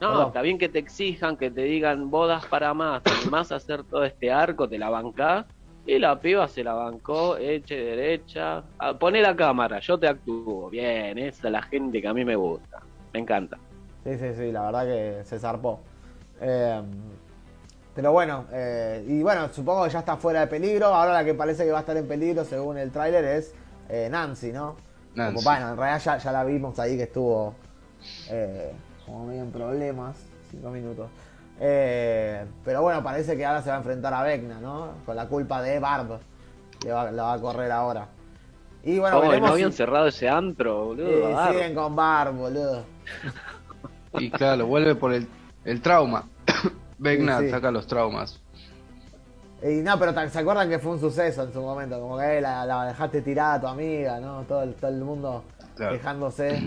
[0.00, 0.26] No, Perdón.
[0.26, 4.30] está bien que te exijan, que te digan bodas para más, más hacer todo este
[4.30, 5.46] arco, te la bancás.
[5.86, 8.64] Y la piba se la bancó, eche derecha.
[8.78, 10.68] Ah, poné la cámara, yo te actúo.
[10.68, 12.80] Bien, esa es la gente que a mí me gusta.
[13.14, 13.56] Me encanta.
[14.04, 15.80] Sí, sí, sí, la verdad que se zarpó.
[16.40, 16.82] Eh,
[17.94, 20.86] pero bueno, eh, y bueno, supongo que ya está fuera de peligro.
[20.86, 23.54] Ahora la que parece que va a estar en peligro, según el tráiler, es
[23.88, 24.76] eh, Nancy, ¿no?
[25.14, 25.34] Nancy.
[25.36, 27.54] Como, bueno, en realidad ya, ya la vimos ahí que estuvo
[28.28, 28.72] eh,
[29.06, 30.16] como medio en problemas,
[30.50, 31.08] cinco minutos.
[31.58, 34.90] Eh, pero bueno, parece que ahora se va a enfrentar a Vecna, ¿no?
[35.06, 36.18] Con la culpa de Barb.
[36.84, 38.08] Le va, la va a correr ahora.
[38.84, 41.46] Y bueno, Oh, ¿y veremos no habían si- cerrado ese antro, boludo.
[41.46, 42.84] Sí, siguen con Barb, boludo.
[44.18, 45.26] Y claro, vuelve por el,
[45.66, 46.24] el trauma.
[47.38, 47.50] Sí, sí.
[47.50, 48.40] saca los traumas.
[49.62, 52.40] Y no, pero se acuerdan que fue un suceso en su momento, como que eh,
[52.40, 54.42] la, la dejaste tirada a tu amiga, ¿no?
[54.44, 55.44] Todo el, todo el mundo
[55.76, 55.92] Claro.
[55.92, 56.62] quejándose.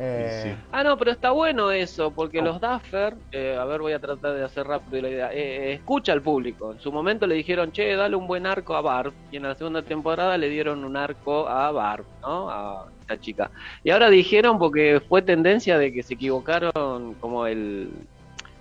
[0.00, 2.44] Eh, Sí, Ah, no, pero está bueno eso, porque Oh.
[2.44, 5.72] los Duffer, eh, a ver, voy a tratar de hacer rápido la idea, eh, eh,
[5.72, 6.72] escucha al público.
[6.72, 9.54] En su momento le dijeron, che, dale un buen arco a Barb, y en la
[9.54, 12.50] segunda temporada le dieron un arco a Barb, ¿no?
[12.50, 13.50] A esta chica.
[13.82, 17.90] Y ahora dijeron, porque fue tendencia de que se equivocaron como el,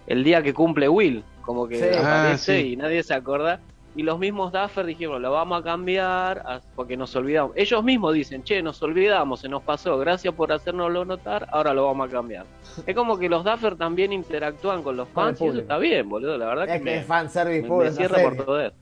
[0.08, 1.98] el día que cumple Will, como que Sí.
[1.98, 2.74] aparece Ah, sí.
[2.74, 3.60] y nadie se acuerda.
[3.96, 7.54] Y los mismos Duffer dijeron, lo vamos a cambiar porque nos olvidamos.
[7.56, 11.86] Ellos mismos dicen, che, nos olvidamos, se nos pasó, gracias por hacérnoslo notar, ahora lo
[11.88, 12.46] vamos a cambiar.
[12.86, 16.38] es como que los Duffer también interactúan con los fans y eso está bien, boludo.
[16.38, 18.30] La verdad es que que me, es fanservice me- puro me cierra serie.
[18.36, 18.76] por todo eso.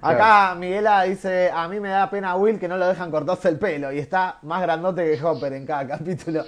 [0.00, 3.58] Acá Miguela dice, a mí me da pena Will que no lo dejan cortarse el
[3.58, 6.44] pelo y está más grandote que Hopper en cada capítulo.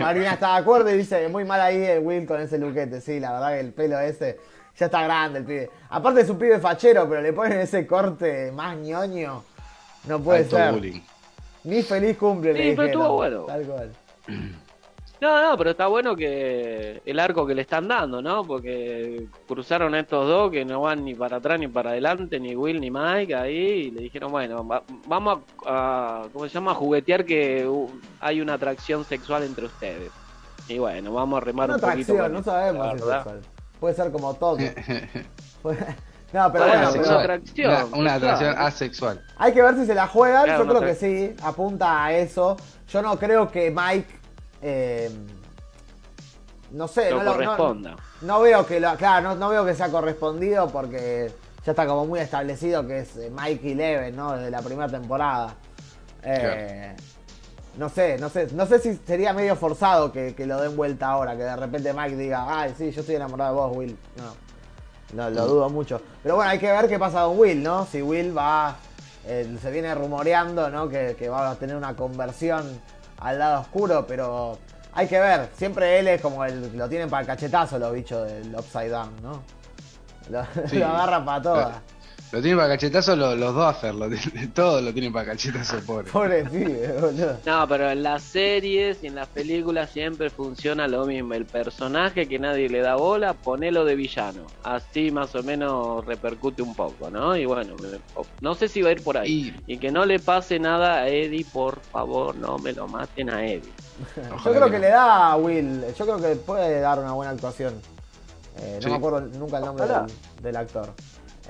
[0.00, 3.00] Marina está de acuerdo y dice, muy mal ahí el Will con ese luquete.
[3.00, 4.38] Sí, la verdad que el pelo ese
[4.76, 5.70] ya está grande el pibe.
[5.90, 9.42] Aparte es un pibe fachero, pero le ponen ese corte más ñoño.
[10.06, 10.72] No puede Alto ser.
[10.72, 11.00] bullying.
[11.64, 12.86] Ni feliz cumple, Sí, le pero dijeron.
[13.02, 13.40] estuvo bueno.
[13.42, 13.92] Tal cual.
[15.20, 18.44] No, no, pero está bueno que el arco que le están dando, ¿no?
[18.44, 22.54] Porque cruzaron a estos dos que no van ni para atrás ni para adelante, ni
[22.54, 26.70] Will ni Mike ahí, y le dijeron, bueno, va- vamos a, a- ¿cómo se llama?
[26.70, 30.10] A juguetear que uh, hay una atracción sexual entre ustedes.
[30.68, 32.12] Y bueno, vamos a remar Una un poquito.
[32.12, 33.40] atracción, no sabemos si sexual.
[33.80, 34.58] Puede ser como todo.
[36.30, 37.20] No, pero Bueno, bueno, una pero Asexual.
[37.20, 38.66] atracción, Una, una atracción claro.
[38.66, 39.24] asexual.
[39.38, 40.44] hay que ver si se la juegan.
[40.44, 42.54] Claro, Yo creo que sí, apunta a eso.
[42.90, 44.17] Yo no creo que Mike.
[44.62, 45.10] Eh,
[46.72, 47.96] no sé, no, lo- no- corresponda.
[48.22, 51.32] no veo que lo, claro, no, no veo que sea correspondido porque
[51.64, 54.32] ya está como muy establecido que es eh, Mike Eleven, ¿no?
[54.32, 55.54] Desde la primera temporada.
[56.22, 56.94] Eh,
[57.78, 61.06] No sé, no sé, no sé si sería medio forzado que, que lo den vuelta
[61.10, 63.96] ahora, que de repente Mike diga, ay sí, yo estoy enamorado de vos, Will.
[64.16, 64.34] No,
[65.24, 66.02] no lo dudo mucho.
[66.22, 67.86] Pero bueno, hay que ver qué pasa con Will, ¿no?
[67.86, 68.76] Si Will va,
[69.26, 70.88] eh, se viene rumoreando, ¿no?
[70.88, 72.80] Que, que va a tener una conversión
[73.20, 74.58] al lado oscuro, pero
[74.92, 75.48] hay que ver.
[75.56, 79.10] Siempre él es como el, lo tienen para el cachetazo los bichos del Upside Down,
[79.22, 79.42] ¿no?
[80.30, 80.78] Lo, Sí.
[80.78, 81.76] lo agarra para todas.
[82.30, 86.10] Lo tienen para cachetazo los, los Duffer, lo tienen- todo lo tienen para cachetazo, pobre.
[86.10, 87.38] Pobre pibe, boludo.
[87.46, 91.32] No, pero en las series y en las películas siempre funciona lo mismo.
[91.32, 94.42] El personaje que nadie le da bola, ponelo de villano.
[94.62, 97.34] Así más o menos repercute un poco, ¿no?
[97.34, 97.98] Y bueno, me-
[98.42, 99.56] no sé si va a ir por ahí.
[99.66, 103.42] Y, que no le pase nada a Eddie, por favor, no me lo maten a
[103.46, 103.72] Eddie.
[104.44, 107.72] Yo creo que le da a Will, yo creo que puede dar una buena actuación.
[108.60, 108.90] Eh, no Sí.
[108.90, 109.86] me acuerdo nunca el nombre
[110.42, 110.92] del actor.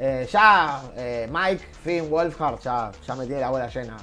[0.01, 3.97] Eh, ya eh, Mike Finn Wolfhard ya, ya me tiene la bola llena.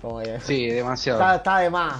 [0.00, 1.20] Como que Sí, demasiado.
[1.20, 1.94] está, está de más.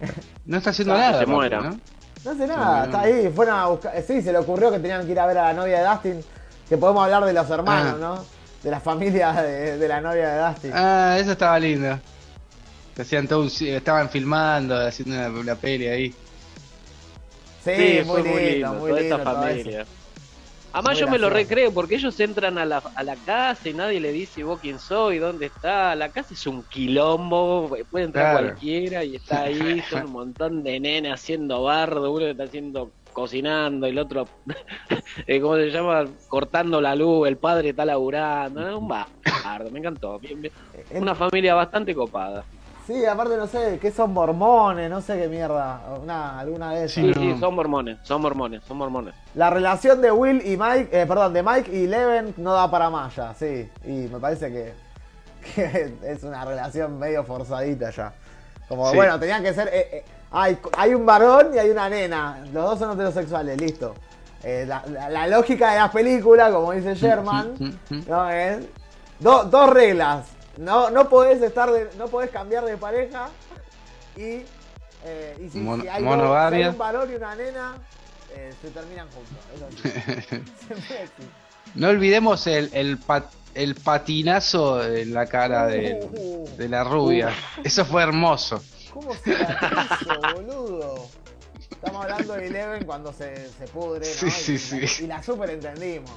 [0.46, 1.18] No está haciendo Que nada.
[1.18, 1.60] se muera.
[1.60, 1.80] ¿no?
[2.24, 3.32] No hace nada, Sí, está ahí.
[3.34, 3.96] Fueron a buscar.
[3.96, 5.88] eh, Sí, se le ocurrió que tenían que ir a ver a la novia de
[5.88, 6.24] Dustin.
[6.68, 7.98] Que podemos hablar de los hermanos, Ah.
[8.00, 8.24] ¿no?
[8.62, 10.70] De la familia de, de la novia de Dustin.
[10.74, 11.98] Ah, eso estaba lindo.
[12.94, 16.14] Que Hacían todo un estaban filmando, haciendo una, una peli ahí.
[17.64, 19.16] sí, Sí, muy fue lindo, muy toda lindo.
[19.18, 19.90] esta todo eso.
[20.76, 23.98] Además yo me lo recreo porque ellos entran a la, a la casa y nadie
[23.98, 25.94] le dice vos quién soy, dónde está.
[25.94, 28.48] La casa es un quilombo, puede entrar Claro.
[28.48, 29.56] cualquiera y está ahí,
[29.90, 34.28] son un montón de nenes haciendo bardo, uno que está haciendo cocinando, el otro,
[35.26, 36.12] eh, ¿cómo se llama?
[36.28, 40.18] Cortando la luz, el padre está laburando, un bardo, me encantó.
[40.18, 40.42] Bien.
[40.44, 42.46] El- Una familia bastante copada.
[42.86, 44.88] Sí, aparte no sé, ¿qué son mormones?
[44.88, 45.80] No sé qué mierda.
[46.00, 46.92] Una, alguna de esas.
[46.94, 47.14] Sí, no.
[47.20, 49.12] sí, son mormones, son mormones, son mormones.
[49.34, 52.88] La relación de Will y Mike, eh, perdón, de Mike y Leven no da para
[52.88, 53.68] más ya, sí.
[53.84, 54.72] Y me parece que,
[55.54, 58.12] que es una relación medio forzadita ya.
[58.68, 58.96] Como, Sí.
[58.96, 59.68] bueno, tenían que ser...
[59.68, 62.38] eh, eh, hay, hay un varón y hay una nena.
[62.52, 63.94] Los dos son heterosexuales, listo.
[64.44, 67.54] Eh, la, la- la lógica de las películas, como dice Sherman,
[68.06, 68.30] ¿no?
[68.30, 68.58] es
[69.18, 70.26] do- dos reglas.
[70.56, 73.28] No, no podés estar de- no podés cambiar de pareja
[74.16, 74.42] y,
[75.04, 77.74] eh, y si, Mon- si hay, dos- si hay un varón y una nena,
[78.34, 80.40] eh, se terminan juntos.
[81.74, 86.48] No olvidemos el, el, pat- el patinazo en la cara de, Uh.
[86.56, 87.34] de la rubia.
[87.62, 88.62] Eso fue hermoso.
[88.94, 91.06] ¿Cómo se la hizo, boludo?
[91.70, 94.30] Estamos hablando de Eleven cuando se, se pudre, ¿no?
[94.30, 95.04] Sí, sí, y, sí.
[95.04, 96.10] Y la super entendimos.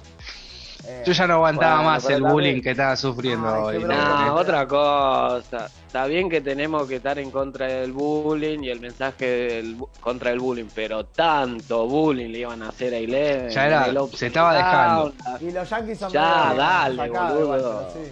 [0.85, 3.83] Eh, Yo ya no aguantaba Bueno, más el también- bullying que estaba sufriendo Ay, hoy.
[3.83, 5.69] No, otra cosa.
[5.85, 10.31] Está bien que tenemos que estar en contra del bullying y el mensaje del contra
[10.31, 13.49] el bullying, pero tanto bullying le iban a hacer a Eleven.
[13.49, 15.13] Ya era- se estaba dejando.
[15.41, 17.51] Y los Yankees son Ya, dale, boludo.
[17.51, 18.11] pero sí.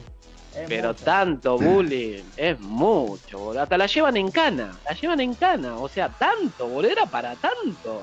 [0.56, 1.04] Es Pero mucho.
[1.06, 3.62] tanto bullying es mucho, boludo.
[3.62, 5.78] Hasta la llevan en cana, la llevan en cana.
[5.78, 8.02] O sea, tanto, boludo, era para tanto.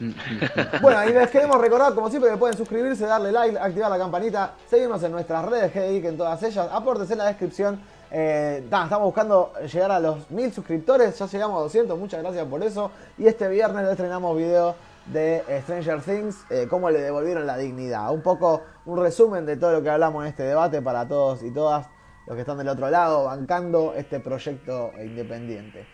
[0.80, 4.54] Bueno, y les queremos recordar, como siempre, que pueden suscribirse, darle like, activar la campanita,
[4.68, 7.80] seguirnos en nuestras redes, GDIC en todas ellas, aportes en la descripción.
[8.10, 12.46] Eh, ta, estamos buscando llegar a los mil suscriptores, ya llegamos a 200, muchas gracias
[12.46, 12.90] por eso.
[13.18, 14.74] Y este viernes les estrenamos video
[15.06, 18.10] de Stranger Things, eh, cómo le devolvieron la dignidad.
[18.12, 21.50] Un poco un resumen de todo lo que hablamos en este debate para todos y
[21.50, 21.86] todas
[22.26, 25.86] los que están del otro lado, bancando este proyecto independiente.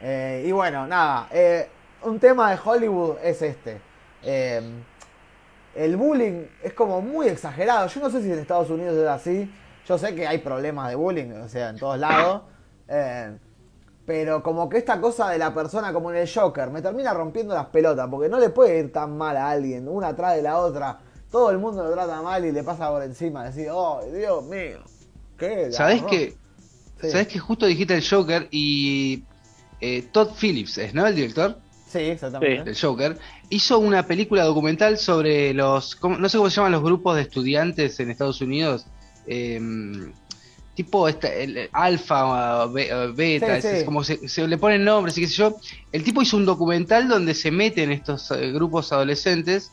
[0.00, 1.28] Eh, y bueno, nada,
[2.04, 3.80] un tema de Hollywood es este.
[4.22, 4.60] Eh,
[5.74, 7.88] el bullying es como muy exagerado.
[7.88, 9.50] Yo no sé si en Estados Unidos es así.
[9.86, 12.42] Yo sé que hay problemas de bullying, o sea, en todos lados.
[12.88, 13.36] Eh,
[14.06, 17.54] pero como que esta cosa de la persona como en el Joker me termina rompiendo
[17.54, 20.58] las pelotas, porque no le puede ir tan mal a alguien, una atrás de la
[20.58, 21.00] otra.
[21.30, 23.44] Todo el mundo lo trata mal y le pasa por encima.
[23.44, 24.78] Decir, oh, Dios mío.
[25.36, 25.72] ¿Qué?
[25.72, 26.10] ¿Sabés garrón".
[26.10, 26.44] que,
[27.00, 27.10] Sí.
[27.10, 29.24] ¿Sabés que justo dijiste el Joker y
[29.80, 31.58] eh, Todd Phillips, ¿es no el director
[31.98, 32.64] Sí, exactamente.
[32.64, 33.18] del Joker?
[33.50, 37.22] Hizo una película documental sobre los, ¿cómo- no sé cómo se llaman los grupos de
[37.22, 38.86] estudiantes en Estados Unidos,
[39.26, 40.12] em,
[40.74, 43.84] tipo esta, el, el alfa, be- beta, Sí, es- sí.
[43.84, 45.56] como se, se le ponen nombres y qué sé yo.
[45.92, 49.70] El tipo hizo un documental donde se meten estos eh, grupos adolescentes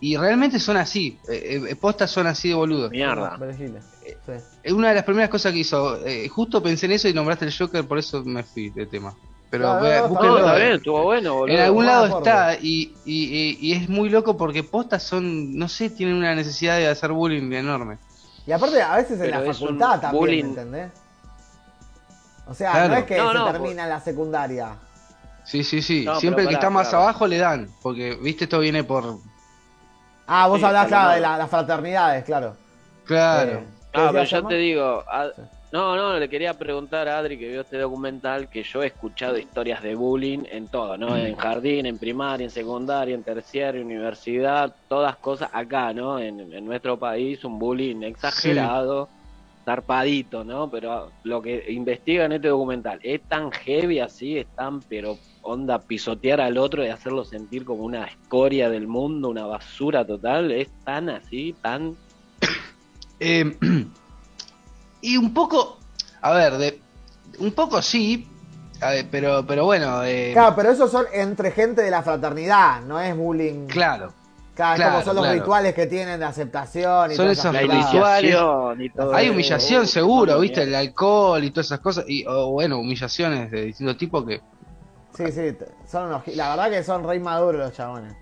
[0.00, 2.90] y realmente son así, eh, eh, postas son así de boludos.
[2.90, 3.36] Mierda.
[4.26, 4.32] Sí.
[4.62, 6.04] Es una de las primeras cosas que hizo.
[6.06, 9.16] eh, justo pensé en eso y nombraste el Joker, por eso me fui de tema.
[9.58, 10.46] Pero Claro, búsquenlo.
[10.48, 11.56] No, bien, estuvo bueno, boludo.
[11.56, 16.16] en algún lado está y, y- es muy loco porque postas son, no sé, tienen
[16.16, 17.98] una necesidad de hacer bullying enorme.
[18.46, 20.42] Y aparte, a veces en Pero la es un facultad también, bullying.
[20.44, 20.92] ¿me entendés?
[22.46, 22.88] O sea, Claro.
[22.88, 24.68] no es que No, se no, termina en la secundaria.
[25.44, 26.04] Sí, sí, sí.
[26.04, 29.18] No, Siempre el que pará, está más abajo le dan, porque, viste, esto viene por...
[30.26, 32.56] Ah, vos Sí, hablás, por claro, de la- las fraternidades, claro.
[33.06, 33.52] Claro.
[33.52, 34.48] Eh, ¿qué Ah, pero Germán?
[34.48, 35.42] te digo, a- Sí.
[35.74, 39.36] No, no, le quería preguntar a Adri que vio este documental que yo he escuchado
[39.36, 41.16] historias de bullying en todo, ¿no?
[41.16, 46.20] En jardín, en primaria, en secundaria, en terciaria, universidad, todas cosas acá, ¿no?
[46.20, 49.08] En, en nuestro país un bullying exagerado,
[49.64, 50.70] zarpadito, ¿no?
[50.70, 55.80] Pero lo que investiga en este documental es tan heavy así, es tan, pero onda
[55.80, 60.68] pisotear al otro y hacerlo sentir como una escoria del mundo, una basura total, es
[60.84, 61.96] tan así, tan
[63.18, 63.44] Eh,
[65.12, 65.78] y un poco,
[66.20, 66.80] a ver, de,
[67.38, 68.28] un poco sí,
[68.80, 72.80] a ver, pero, pero bueno, eh, Claro, pero esos son entre gente de la fraternidad,
[72.82, 73.66] no es bullying.
[73.66, 74.12] claro.
[74.54, 75.40] Claro, como son los claro.
[75.40, 77.92] rituales que tienen de aceptación y Son todas esos esas la cosas.
[78.22, 78.36] rituales.
[78.78, 80.62] y todo Hay humillación seguro, ¿viste?
[80.62, 82.04] El alcohol y todas esas cosas.
[82.06, 84.40] Y, o bueno, humillaciones de distintos tipos que...
[85.16, 85.56] Sí, sí,
[85.90, 88.14] son unos, la verdad que son re maduros los chabones.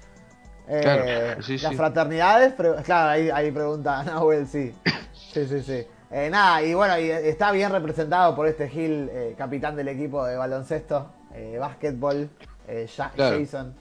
[0.68, 1.76] Eh, Claro, sí, las sí.
[1.76, 4.72] fraternidades, pre- claro, ahí, ahí pregunta Nahuel, sí.
[5.34, 5.86] Sí, sí, sí.
[6.12, 10.24] Eh, nada, y bueno, y está bien representado por este Gil, eh, capitán del equipo
[10.26, 12.28] de baloncesto, eh, básquetbol,
[12.68, 13.38] eh, Ja- Claro.
[13.38, 13.74] Jason.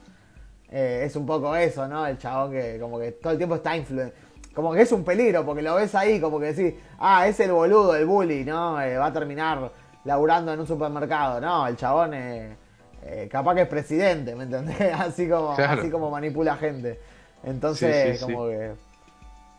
[0.70, 2.06] Eh, es un poco eso, ¿no?
[2.06, 4.18] El chabón que como que todo el tiempo está influenciado.
[4.54, 7.52] Como que es un peligro, porque lo ves ahí, como que decís, ah, es el
[7.52, 8.80] boludo, el bully, ¿no?
[8.80, 9.70] Eh, va a terminar
[10.04, 11.38] laburando en un supermercado.
[11.40, 12.56] No, el chabón eh,
[13.02, 14.78] eh, capaz que es presidente, ¿me entendés?
[14.98, 15.80] Así como, Claro.
[15.80, 16.98] así como manipula gente.
[17.44, 18.24] Entonces, Sí, sí, sí.
[18.32, 18.72] como que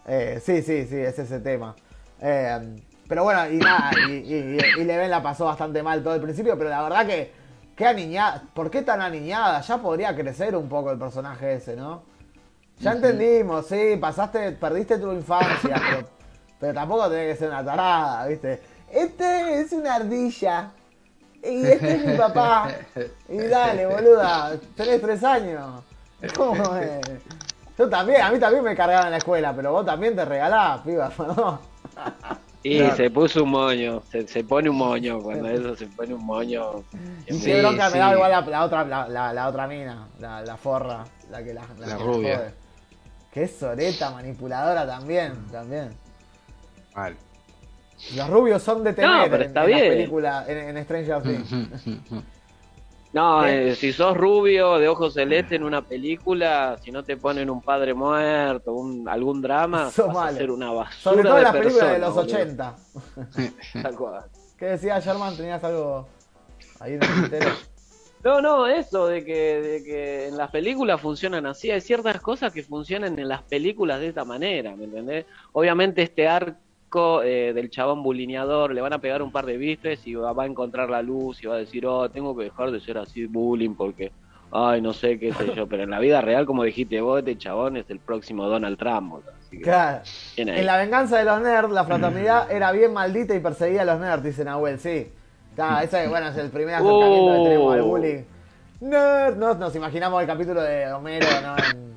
[0.07, 1.75] Eh, sí, sí, sí, es ese tema.
[2.25, 2.75] Eh,
[3.07, 6.57] pero bueno, y nada, y, y, y Leven la pasó bastante mal todo el principio,
[6.57, 7.33] pero la verdad que,
[7.75, 9.59] qué aniñada, ¿por qué tan aniñada?
[9.59, 12.03] Ya podría crecer un poco el personaje ese, ¿no?
[12.79, 16.07] Ya entendimos, sí, pasaste, perdiste tu infancia, pero,
[16.59, 18.62] pero tampoco tenés que ser una tarada, ¿viste?
[18.89, 20.71] Este es una ardilla.
[21.43, 22.69] Y este es mi papá.
[23.27, 25.83] Y dale, boluda, tenés tres años.
[26.38, 27.01] ¿Cómo es?
[27.77, 30.81] Yo también, a mí también me cargaban en la escuela, pero vos también te regalás,
[30.81, 31.72] piba, ¿no?
[32.65, 36.25] Y se puso un moño, se, se pone un moño, cuando eso se pone un
[36.25, 36.84] moño.
[37.27, 37.97] Y Sí, qué bronca me sí.
[37.97, 41.53] da igual la, la otra, la, la- la otra mina, la, la forra, la que
[41.53, 42.38] la, La que rubia.
[42.38, 42.53] jode.
[43.34, 45.89] Que es soreta, manipuladora también, también.
[46.95, 47.17] Mal.
[48.15, 49.93] Los rubios son de temer No, pero en, está en las bien.
[49.93, 51.49] películas, en, en Stranger Things.
[53.13, 53.69] No, ¿Qué?
[53.69, 57.62] eh, si sos rubio de ojos celeste en una película, si no te ponen un
[57.62, 61.56] padre muerto, un, algún drama, vas a ser una basura Sobre todo de en las
[61.56, 62.34] películas de los boludo.
[62.34, 62.76] 80.
[63.84, 64.23] Tal cual.
[64.58, 65.38] ¿Qué decía Sherman?
[65.38, 66.08] ¿Tenías algo
[66.80, 67.49] ahí en el tintero?
[68.23, 71.69] No, no, eso de que, de que en las películas funcionan así.
[71.69, 75.26] Hay ciertas cosas que funcionan en las películas de esta manera, ¿me entendés?
[75.52, 76.28] Obviamente este
[77.23, 80.43] eh, del chabón bulineador le van a pegar un par de bifes y va, va
[80.43, 83.25] a encontrar la luz y va a decir, oh, tengo que dejar de ser así
[83.25, 84.12] bullying porque,
[84.51, 85.67] ay, no sé qué sé yo.
[85.67, 89.15] Pero en la vida real, como dijiste vos, este chabón es el próximo Donald Trump.
[89.39, 90.01] Así que, Claro.
[90.38, 93.99] En la venganza de los nerds, la fraternidad era bien maldita y perseguía a los
[93.99, 95.12] nerds, dice Nahuel, sí.
[95.56, 98.23] Claro, ese bueno, es el primer acercamiento que tenemos al bullying.
[98.82, 101.56] Nerd, no, nos imaginamos el capítulo de Homero ¿no?
[101.58, 101.93] en,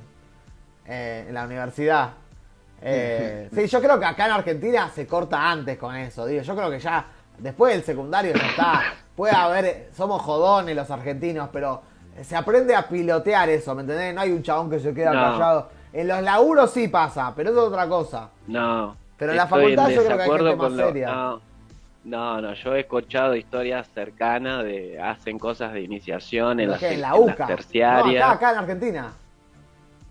[0.86, 2.10] eh, en la universidad.
[2.82, 6.42] Eh, sí, yo creo que acá en Argentina se corta antes con eso, digo.
[6.42, 7.06] Yo creo que ya
[7.38, 8.82] después del secundario ya está.
[9.14, 11.82] Puede haber, somos jodones los argentinos, pero
[12.22, 14.14] se aprende a pilotear eso, ¿me entendés?
[14.14, 15.20] No hay un chabón que se queda No.
[15.32, 15.68] callado.
[15.92, 18.28] En los laburos sí pasa, pero eso es otra cosa.
[18.46, 18.96] No.
[19.16, 21.06] Pero en la facultad yo creo que hay gente más lo- seria.
[21.10, 21.40] No,
[22.04, 26.80] no, no, yo he escuchado historias cercanas de hacen cosas de iniciación en ¿Pero las,
[26.80, 27.36] qué, en en la las UCA.
[27.38, 28.22] No, terciarias.
[28.24, 29.12] acá, acá en Argentina.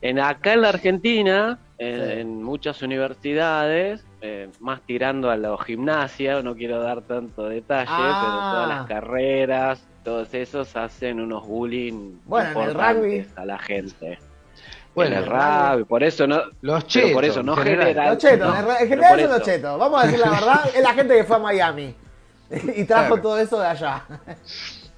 [0.08, 2.12] En acá en la Argentina, en, Sí.
[2.20, 8.22] en muchas universidades, eh, más tirando a la gimnasia, no quiero dar tanto detalle, Ah.
[8.22, 13.42] pero todas las carreras, todos esos hacen unos bullying Bueno, en el importantes rugby.
[13.42, 14.20] a la gente.
[14.94, 17.12] Bueno, en el rugby, por eso no, Los chetos.
[17.12, 17.88] por eso no en general.
[17.88, 18.10] general.
[18.14, 19.80] Los chetos, no, en, general son los chetos.
[19.80, 21.96] Vamos a decir la verdad, es la gente que fue a Miami.
[22.76, 23.22] Y trajo Claro.
[23.24, 24.04] todo eso de allá.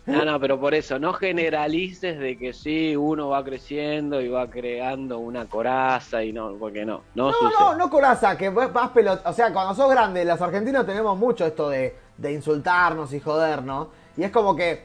[0.08, 4.50] No, no, pero por eso, no generalices de que sí, uno va creciendo y va
[4.50, 7.52] creando una coraza y no, porque no, no, No, sucede.
[7.60, 9.22] no, no coraza, que vas pelot...
[9.26, 13.89] O sea, cuando sos grande, los argentinos tenemos mucho esto de, de insultarnos y jodernos.
[14.15, 14.84] Y es como que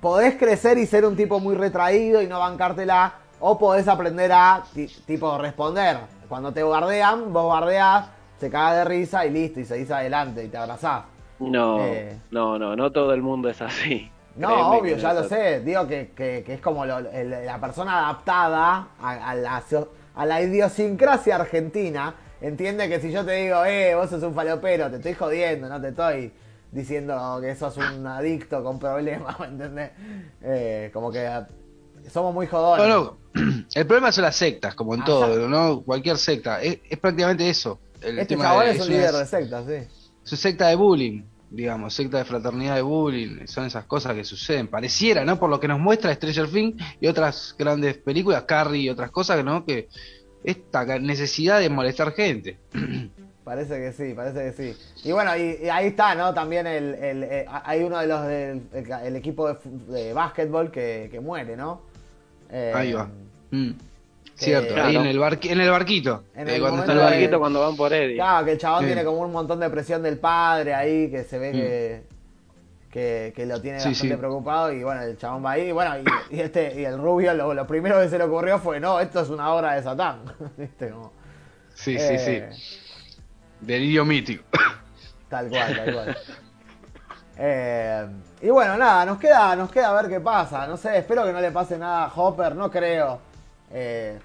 [0.00, 3.14] podés crecer y ser un tipo muy retraído y no bancártela.
[3.40, 5.98] O podés aprender a, ti- tipo, responder.
[6.28, 10.48] Cuando te bardean, vos bardeás, se caga de risa y listo, y seguís adelante y
[10.48, 11.04] te abrazás.
[11.40, 12.16] No, Eh.
[12.30, 14.10] no, no, no todo el mundo es así.
[14.36, 15.60] No, Créeme obvio, ya lo sé.
[15.60, 19.62] Digo que, que- que es como lo- el- la persona adaptada a, a la,
[20.14, 22.14] a la idiosincrasia argentina.
[22.40, 25.80] Entiende que si yo te digo, eh, vos sos un falopero, te estoy jodiendo, no
[25.80, 26.32] te estoy
[26.72, 29.90] diciendo que sos un adicto con problemas, ¿me entendés?
[30.42, 31.28] Eh, como que
[32.10, 32.86] somos muy jodones.
[32.88, 33.64] No, no.
[33.74, 35.82] El problema son las sectas, como en Ah, todo, ¿no?
[35.82, 36.60] Cualquier secta.
[36.60, 37.78] Es, es prácticamente eso.
[38.02, 39.72] El este tema chabón de- es un líder de secta, sí.
[40.24, 43.46] es una secta de bullying, digamos, secta de fraternidad de bullying.
[43.46, 44.68] Son esas cosas que suceden.
[44.68, 45.38] Pareciera, ¿no?
[45.38, 49.44] Por lo que nos muestra Stranger Things y otras grandes películas, Carrie y otras cosas,
[49.44, 49.64] ¿no?
[49.64, 49.88] Que
[50.42, 52.58] esta necesidad de molestar gente.
[53.44, 55.06] Parece que sí, parece que sí.
[55.06, 56.32] Y bueno, y, y ahí está, ¿no?
[56.32, 59.58] También el, el- eh, hay uno de los del el, el equipo de,
[59.92, 61.82] de básquetbol que, que muere, ¿no?
[62.48, 63.10] Eh, Ahí va.
[63.50, 63.72] Mm.
[64.36, 64.88] Cierto, Claro.
[64.88, 66.24] ahí en el, barqui- en el barquito.
[66.34, 67.38] En eh, el cuando El de- barquito.
[67.38, 68.16] cuando van por Eddie.
[68.16, 68.86] Claro, que el chabón Sí.
[68.86, 71.52] tiene como un montón de presión del padre ahí, que se ve Mm.
[71.56, 72.02] que,
[72.90, 74.18] que, que lo tiene Sí, bastante sí.
[74.18, 74.72] preocupado.
[74.72, 75.68] Y bueno, el chabón va ahí.
[75.68, 75.94] Y bueno,
[76.30, 78.98] y, y este, y el rubio, lo, lo primero que se le ocurrió fue: no,
[79.00, 80.22] esto es una obra de Satán.
[80.56, 80.90] ¿Viste?
[80.90, 81.12] Como,
[81.74, 82.76] Sí, sí, eh, sí.
[83.60, 84.44] Delirio mítico.
[85.28, 86.16] Tal cual, tal cual.
[87.36, 88.06] Eh,
[88.42, 90.66] y bueno, nada, nos queda, nos queda ver qué pasa.
[90.66, 93.18] No sé, espero que no le pase nada a Hopper, no creo.
[93.72, 94.16] Eh,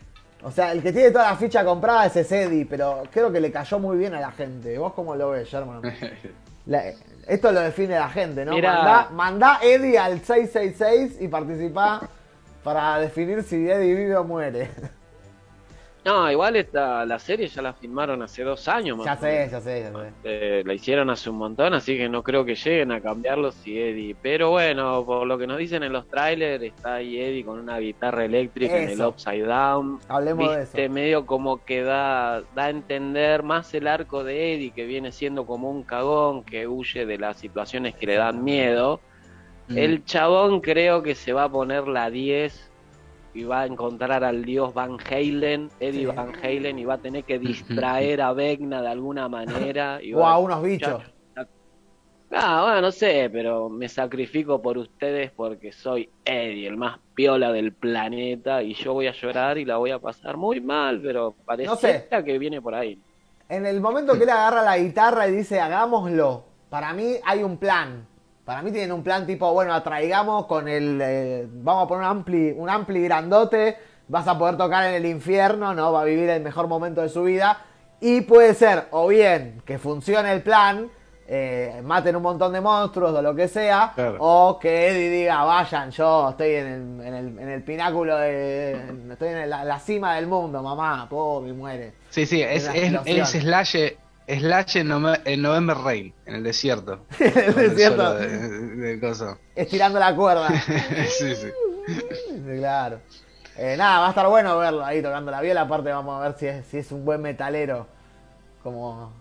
[0.44, 3.40] o sea, el que tiene toda la ficha comprada es ese Eddie, pero creo que
[3.40, 4.78] le cayó muy bien a la gente.
[4.78, 5.50] ¿Vos cómo lo ves?
[6.66, 6.84] La-
[7.28, 8.54] esto lo define la gente, ¿no?
[8.54, 8.74] Mira.
[8.74, 12.02] Mandá, mandá Eddie al 666 y participá
[12.64, 14.70] para definir si Eddie vive o muere.
[16.10, 19.22] No, igual esta, la serie ya la filmaron hace dos años más Ya o menos.
[19.22, 20.14] sé, ya sé, ya sé.
[20.24, 23.80] Eh, la hicieron hace un montón, así que no creo que lleguen a cambiarlo si
[23.80, 24.16] Eddie.
[24.20, 27.78] Pero bueno, por lo que nos dicen en los trailers, está ahí Eddie con una
[27.78, 29.02] guitarra eléctrica en el.
[29.02, 30.00] Upside Down.
[30.08, 30.94] Hablemos de eso.
[30.94, 35.46] medio como que da, da a entender más el arco de Eddie, que viene siendo
[35.46, 39.00] como un cagón que huye de las situaciones que le dan miedo.
[39.68, 39.78] Mm.
[39.78, 42.69] El chabón creo que se va a poner la 10
[43.34, 46.06] y va a encontrar al dios Van Halen, Eddie Sí.
[46.06, 50.00] Van Halen, y va a tener que distraer a Vecna de alguna manera.
[50.04, 51.02] Y O va a unos bichos.
[52.32, 57.52] Ah, bueno, no sé, pero me sacrifico por ustedes porque soy Eddie, el más piola
[57.52, 61.36] del planeta, y yo voy a llorar y la voy a pasar muy mal, pero
[61.44, 62.08] parece sé.
[62.24, 63.00] que viene por ahí.
[63.50, 67.58] En el momento que él agarra la guitarra y dice hagámoslo, para mí hay un
[67.58, 68.06] plan.
[68.50, 71.00] Para mí tienen un plan tipo, bueno, atraigamos con el.
[71.04, 73.78] eh, vamos a poner un ampli, un ampli grandote.
[74.08, 75.92] Vas a poder tocar en el infierno, ¿no?
[75.94, 77.60] Va a vivir el mejor momento de su vida.
[78.02, 80.90] Y puede ser, o bien, que funcione el plan,
[81.28, 84.18] eh, maten un montón de monstruos o lo que sea, Claro.
[84.20, 86.66] o que Eddie diga, vayan, yo estoy en
[87.02, 88.82] el, en el, en el pináculo de.
[89.12, 91.94] Estoy en la, la cima del mundo, mamá, pobre, y muere.
[92.10, 93.76] Sí, sí, es, es, es Slash,
[94.38, 94.92] Slash en,
[95.26, 97.06] en November Rain, en el desierto.
[97.20, 98.14] En el desierto.
[98.16, 100.50] de- estirando la cuerda.
[101.10, 101.48] sí, sí.
[101.88, 103.00] Sí, claro.
[103.58, 105.62] Eh, nada, va a estar bueno verlo ahí tocando la viola.
[105.62, 107.88] Aparte, vamos a ver si es, si es un buen metalero.
[108.64, 109.12] Como.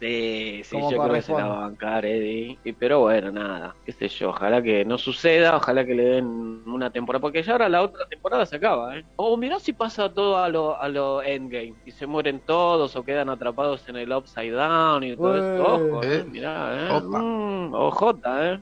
[0.00, 2.58] Sí, sí, yo creo que se la va a bancar Eddie.
[2.64, 6.24] Y, pero bueno, nada, qué sé yo, ojalá que no suceda, ojalá que le den
[6.66, 9.04] una temporada, porque ya ahora la otra temporada se acaba, ¿eh?
[9.16, 13.02] O mirá si pasa todo a lo, a lo endgame, y se mueren todos o
[13.04, 15.54] quedan atrapados en el upside down y todo Eh.
[15.54, 16.16] eso, ojo, Eh.
[16.16, 16.24] ¿eh?
[16.26, 17.00] Mirá, ¿eh?
[17.02, 18.60] Mm, ojota, ¿eh?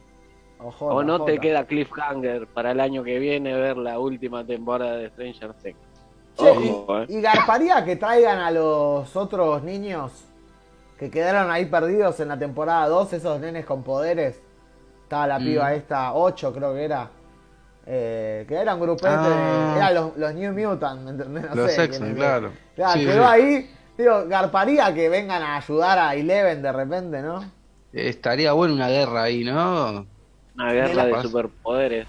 [0.58, 1.40] Ojo, O no te ojota.
[1.40, 5.78] queda cliffhanger para el año que viene ver la última temporada de Stranger Things.
[6.36, 7.06] Ojo, ¿eh?
[7.08, 10.24] y, y garparía que traigan a los otros niños
[10.98, 14.40] que quedaron ahí perdidos en la temporada 2, esos nenes con poderes.
[15.04, 15.44] Estaba la Mm.
[15.44, 17.08] piba esta, 8 creo que era.
[17.86, 19.74] Eh, que era un grupete Ah.
[19.76, 21.44] Eran los, los New Mutants, ¿me entendés?
[21.48, 22.52] No Los sé X-Men, claro.
[22.76, 23.28] Claro, Sí, quedó sí.
[23.32, 23.74] ahí.
[23.96, 27.50] Digo, garparía que vengan a ayudar a Eleven de repente, ¿no?
[27.92, 30.06] Estaría bueno una guerra ahí, ¿no?
[30.54, 32.08] Una guerra de superpoderes.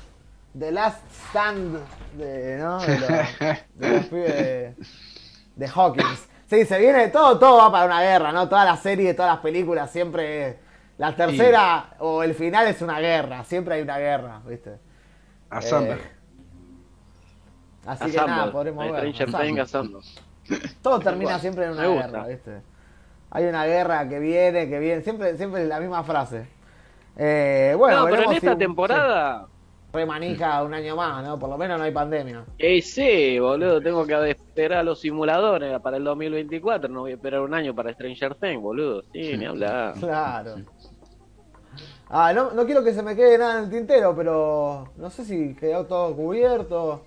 [0.57, 1.79] The Last Stand
[2.17, 2.79] de, ¿no?
[2.81, 3.09] de, los,
[3.75, 4.75] de los pibes de,
[5.55, 6.27] de Hawkins.
[6.49, 8.49] Sí, se viene todo, todo va para una guerra, ¿no?
[8.49, 10.55] Toda la serie, todas las películas, siempre es-
[10.97, 14.77] la tercera o el final es una guerra, siempre hay una guerra, ¿viste?
[15.49, 15.61] A Eh.
[17.85, 19.01] Así que nada, podremos ver.
[20.81, 22.61] Todo termina siempre en una guerra, ¿viste?
[23.31, 26.47] Hay una guerra que viene, que viene, siempre, siempre la misma frase.
[27.15, 29.45] Eh, bueno, no, pero en esta si- temporada.
[29.45, 29.51] sí,
[29.91, 31.37] remanija un año más, ¿no?
[31.39, 32.45] Por lo menos no hay pandemia.
[32.57, 36.89] Eh, sí, boludo, tengo que esperar los simuladores para el 2024.
[36.89, 39.03] No voy a esperar un año para Stranger Things, boludo.
[39.13, 39.95] Sí, ni hablar.
[39.99, 40.55] Claro.
[42.11, 45.23] Ah, no, no quiero que se me quede nada en el tintero, pero no sé
[45.23, 47.03] si quedó todo cubierto.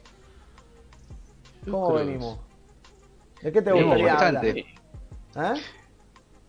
[1.65, 2.39] ¿Cómo venimos?
[3.43, 4.47] ¿De qué te gustaría hablar?
[4.47, 4.65] ¿Eh?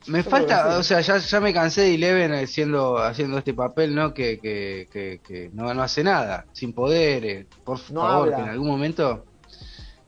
[0.08, 3.96] Me Yo falta, o sea, ya, ya me cansé de Eleven haciendo, haciendo este papel,
[3.96, 4.14] ¿no?
[4.14, 7.46] Que, que, que, que no, no hace nada, sin poderes.
[7.64, 8.36] Por No favor, habla.
[8.38, 9.26] que en algún momento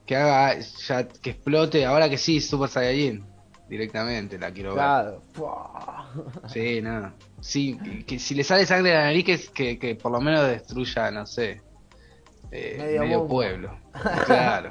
[0.06, 3.26] que haga, ya que explote, ahora que sí, Super Saiyajin,
[3.70, 4.84] directamente, la quiero ver.
[4.84, 5.22] Claro.
[6.48, 7.14] Sí, no.
[7.42, 11.12] Sí, que, si le sale sangre de la nariz, que, que, por lo menos destruya,
[11.12, 11.62] no sé,
[12.52, 13.78] eh, Medio pueblo.
[14.26, 14.70] Claro.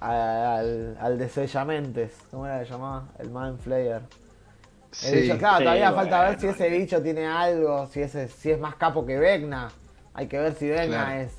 [0.00, 2.12] Al, al de Sellamentes.
[2.30, 3.04] ¿Cómo era que llamaba?
[3.18, 4.00] El Mind Flayer.
[4.00, 5.20] El Sí.
[5.20, 8.58] bicho, claro, Sí, todavía falta ver si ese bicho tiene algo, si ese, si es
[8.58, 9.70] más capo que Vecna.
[10.14, 11.20] Hay que ver si Vecna Claro.
[11.20, 11.32] es.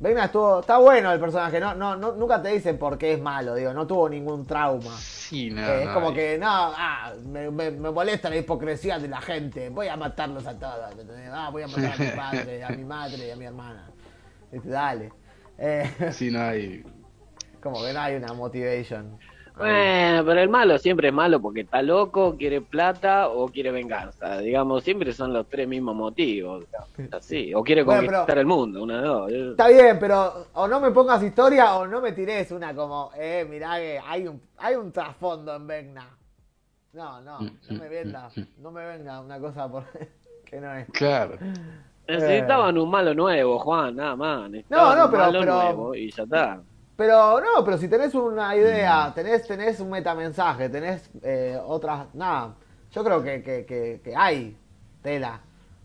[0.00, 0.60] Vecna estuvo.
[0.60, 3.72] Está bueno el personaje, no, no, no, nunca te dicen por qué es malo, digo,
[3.74, 4.96] no tuvo ningún trauma.
[4.98, 9.08] Sí, no, Eh, es como que, no, ah, me, me- me molesta la hipocresía de
[9.08, 10.94] la gente, voy a matarlos a todos.
[11.32, 13.86] Ah, voy a matar a mi padre, a mi madre y a mi hermana.
[14.50, 15.12] Dice, Dale.
[15.58, 16.84] Eh, Sí, no hay.
[17.64, 19.18] Como que no hay una motivation.
[19.56, 24.38] Bueno, pero el malo siempre es malo porque está loco, quiere plata o quiere venganza.
[24.38, 26.64] Digamos, siempre son los tres mismos motivos.
[27.12, 27.54] Así.
[27.54, 29.32] O quiere Bueno, conquistar pero- el mundo, una de dos.
[29.32, 33.46] Está bien, pero o no me pongas historia o no me tires una como, eh,
[33.48, 36.08] mirá que hay un, hay un trasfondo en Vecna.
[36.92, 39.84] No, no, no me venda, no me venga una cosa por
[40.44, 40.88] que no es.
[40.90, 41.36] Claro.
[42.08, 44.50] Necesitaban un malo nuevo, Juan, nada más.
[44.50, 46.60] No, un pero- malo pero- nuevo y ya está.
[46.96, 52.54] Pero no, pero si tenés una idea, tenés, tenés un metamensaje, tenés eh, otras, nada,
[52.92, 54.56] yo creo que, que, que, que hay
[55.02, 55.40] tela.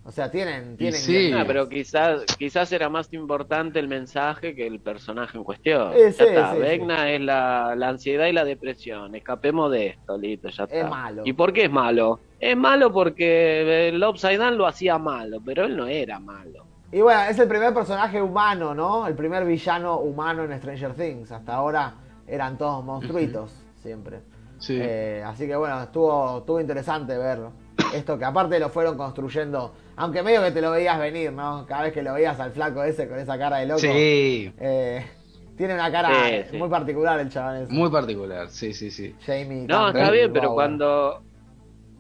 [0.05, 1.32] O sea, tienen, tienen sí.
[1.34, 5.91] Ah, pero quizás quizás era más importante el mensaje que el personaje en cuestión.
[5.91, 9.14] Ya sí, está, sí, Vecna es la, la ansiedad y la depresión.
[9.14, 10.76] Escapemos de esto, listo, ya está.
[10.76, 11.24] Es malo.
[11.26, 12.20] ¿Y por qué es malo?
[12.39, 16.66] Es malo porque el Upside Down lo hacía malo, pero él no era malo.
[16.92, 19.06] Y bueno, es el primer personaje humano, ¿no?
[19.08, 21.32] El primer villano humano en Stranger Things.
[21.32, 21.94] Hasta ahora
[22.28, 24.22] eran todos monstruitos, siempre.
[24.58, 24.78] Sí.
[24.82, 27.40] Eh, así que bueno, estuvo, estuvo interesante ver
[27.94, 31.66] esto que aparte lo fueron construyendo, aunque medio que te lo veías venir, ¿no?
[31.68, 33.80] Cada vez que lo veías al flaco ese con esa cara de loco.
[33.80, 35.06] Sí, eh,
[35.56, 36.58] tiene una cara Sí, sí.
[36.58, 37.74] muy particular el chaval ese.
[37.74, 39.16] muy particular, sí, sí, sí.
[39.26, 39.66] Jamie.
[39.68, 40.56] No, Campbell, está bien, pero wow.
[40.56, 41.24] cuando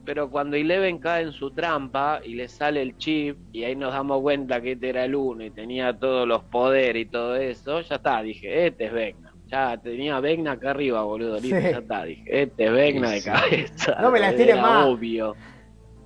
[0.09, 3.93] pero cuando Eleven cae en su trampa y le sale el chip y ahí nos
[3.93, 7.81] damos cuenta que este era el uno y tenía todos los poderes y todo eso,
[7.81, 9.31] ya está, dije, este es Vecna.
[9.45, 11.61] Ya tenía Vecna acá arriba, boludo, listo, Sí.
[11.61, 13.97] ya está, dije, este es Vecna de cabeza.
[14.01, 14.85] No me la estires Era más.
[14.87, 15.35] obvio.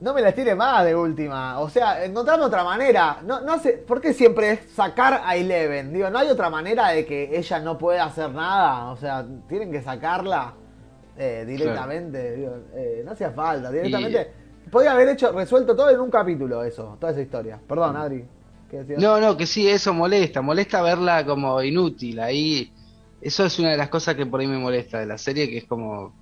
[0.02, 1.60] No me la estire más de última.
[1.62, 3.20] O sea, encontrando otra manera.
[3.24, 5.94] No, no sé, ¿por qué siempre es sacar a Eleven?
[5.94, 8.92] Digo, ¿no hay otra manera de que ella no pueda hacer nada?
[8.92, 10.56] O sea, tienen que sacarla
[11.18, 12.36] eh, directamente.
[12.36, 14.32] Digo, eh, no hacía falta, directamente.
[14.72, 17.60] Podía haber hecho, resuelto todo en un capítulo eso, toda esa historia.
[17.68, 18.26] Perdón, Adri.
[18.70, 19.00] ¿qué decías?
[19.00, 22.72] No, no, que sí, eso molesta, molesta verla como inútil ahí.
[23.22, 25.60] Eso es una de las cosas que por ahí me molesta de la serie, que
[25.60, 26.14] es como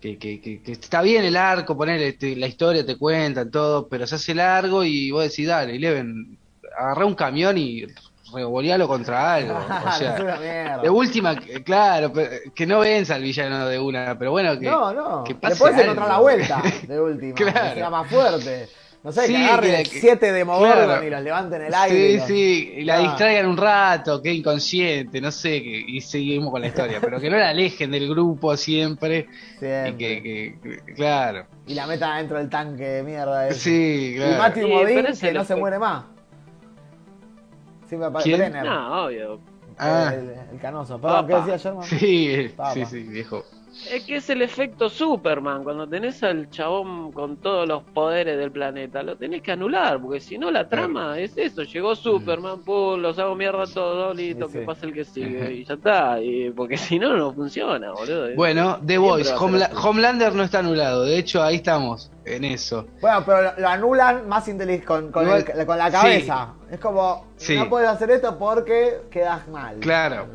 [0.00, 4.06] que, que, que, que está bien el arco, poner la historia, te cuentan todo, pero
[4.06, 6.36] se hace largo y vos decís, dale, Eleven,
[6.76, 7.86] agarrá un camión y
[8.34, 9.54] revolealo contra algo.
[9.58, 12.12] O sea, de última, que- claro,
[12.54, 15.24] que no venza al villano de una, pero bueno, que, no, no.
[15.24, 15.82] que Le pase podés algo.
[15.92, 17.34] encontrar la vuelta de última.
[17.34, 17.68] Claro.
[17.70, 18.68] Que sea más fuerte.
[19.04, 21.02] No sé, Sí, que agarre que la- que- siete de Demogorgon claro.
[21.04, 21.98] y los levanten en el aire.
[21.98, 22.98] y Sí, los- sí, y la Ah.
[23.00, 27.28] distraigan un rato, que inconsciente, no sé, que, y seguimos con la historia, pero que
[27.28, 29.26] no la alejen del grupo siempre,
[29.56, 29.96] y Siempre.
[29.98, 30.22] que,
[30.62, 33.48] que- que- claro, Y la meta dentro del tanque de mierda.
[33.48, 33.58] ese.
[33.58, 34.38] sí, Y.
[34.38, 34.68] Matthew
[35.14, 36.04] Sí, que no se muere más.
[37.92, 38.40] Siempre aparece ¿Quién?
[38.52, 39.38] Brenner, No, obvio.
[39.78, 40.98] Ah, el, el canoso.
[40.98, 41.84] Perdón, ¿qué decía Sherman?
[41.84, 42.72] sí, Papa.
[42.72, 43.44] sí, sí, viejo.
[43.90, 48.50] Es que es el efecto Superman, cuando tenés al chabón con todos los poderes del
[48.52, 53.00] planeta, lo tenés que anular, porque si no la trama es eso, llegó Superman, pum,
[53.00, 54.58] los hago mierda todos, listo, Sí, sí.
[54.58, 58.34] que pase el que sigue, y ya está, y, porque si no, no funciona, boludo.
[58.36, 59.70] Bueno, The Voice, Homela-.
[59.82, 62.86] Homelander no está anulado, de hecho ahí estamos, en eso.
[63.00, 65.92] Bueno, pero lo, anulan más inteligente con, con, la sí.
[65.92, 66.54] cabeza.
[66.70, 67.56] Es como, Sí.
[67.56, 69.76] no puedes hacer esto porque quedas mal.
[69.80, 70.26] Claro.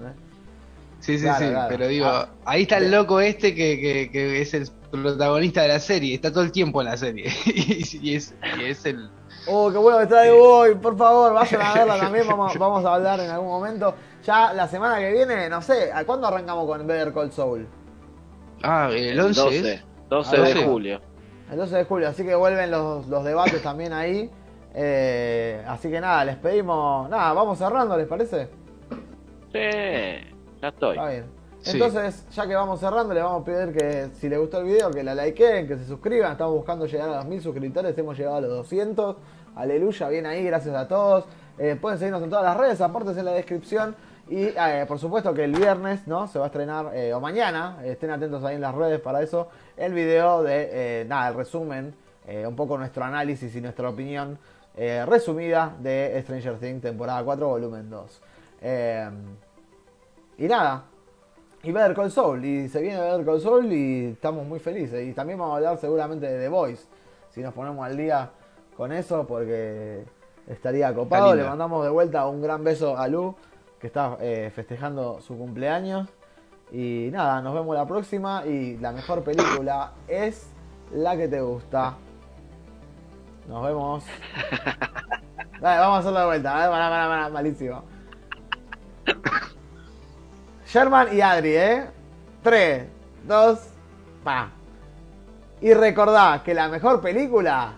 [1.08, 1.68] Sí, sí, Claro, sí, claro.
[1.70, 2.30] pero digo, Ah.
[2.46, 6.32] ahí está el loco este que, que, que es el protagonista de la serie, está
[6.32, 9.10] todo el tiempo en la serie, y, y es, y es el...
[9.48, 12.84] Oh, qué bueno que está de hoy, por favor, vayan a verla también, vamos, vamos
[12.86, 13.96] a hablar en algún momento.
[14.26, 17.66] Ya la semana que viene, no sé, ¿a cuándo arrancamos con Better Call Saul?
[18.64, 19.84] Ah, el 11 12, es...
[20.10, 20.66] 12 Ah, de 12.
[20.66, 21.02] julio.
[21.50, 24.30] El 12 de julio, así que vuelven los, los debates también ahí.
[24.76, 27.10] Eh, así que nada, les pedimos.
[27.10, 28.50] Nada, vamos cerrando, ¿les parece?
[29.54, 30.37] Sí,
[30.68, 30.98] ya estoy.
[30.98, 31.26] Está bien.
[31.62, 31.72] Sí.
[31.74, 34.92] Entonces, ya que vamos cerrando, les vamos a pedir que si les gustó el video,
[34.92, 36.34] que la likeen, que se suscriban.
[36.34, 39.16] Estamos buscando llegar a los 1000 suscriptores, hemos llegado a los 200.
[39.56, 41.26] Aleluya, bien ahí, gracias a todos.
[41.58, 43.96] Eh, pueden seguirnos en todas las redes, aportes en la descripción.
[44.30, 46.28] Y eh, por supuesto que el viernes, ¿no?
[46.28, 49.48] Se va a estrenar, eh, o mañana, estén atentos ahí en las redes para eso,
[49.78, 51.96] el video de, nada, el resumen,
[52.46, 54.38] un poco nuestro análisis y nuestra opinión
[55.06, 58.22] resumida de Stranger Things, temporada 4, volumen 2.
[60.38, 60.86] Y nada,
[61.64, 65.08] y Better Call Saul, y se viene Better Call Saul y estamos muy felices.
[65.08, 66.86] Y también vamos a hablar seguramente de The Voice,
[67.30, 68.30] si nos ponemos al día
[68.76, 70.06] con eso, porque
[70.48, 71.36] estaría copado.
[71.36, 73.36] Le mandamos de vuelta un gran beso a Lu,
[73.80, 76.08] que está eh, festejando su cumpleaños.
[76.72, 78.46] Y nada, nos vemos la próxima.
[78.46, 80.48] Y la mejor película es
[80.92, 81.96] la que te gusta.
[83.48, 84.04] Nos vemos.
[85.60, 87.30] Dale, vamos a hacerlo de vuelta.
[87.34, 87.97] Malísimo.
[90.68, 91.86] Sherman y Adri, ¿eh?
[92.44, 92.84] 3,
[93.24, 93.60] 2,
[94.24, 94.52] pa.
[95.62, 97.74] Y recordá que la mejor película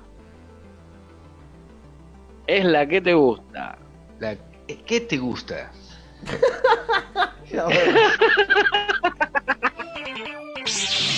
[2.47, 3.77] es la que te gusta.
[4.19, 4.35] La
[4.85, 5.71] que te gusta.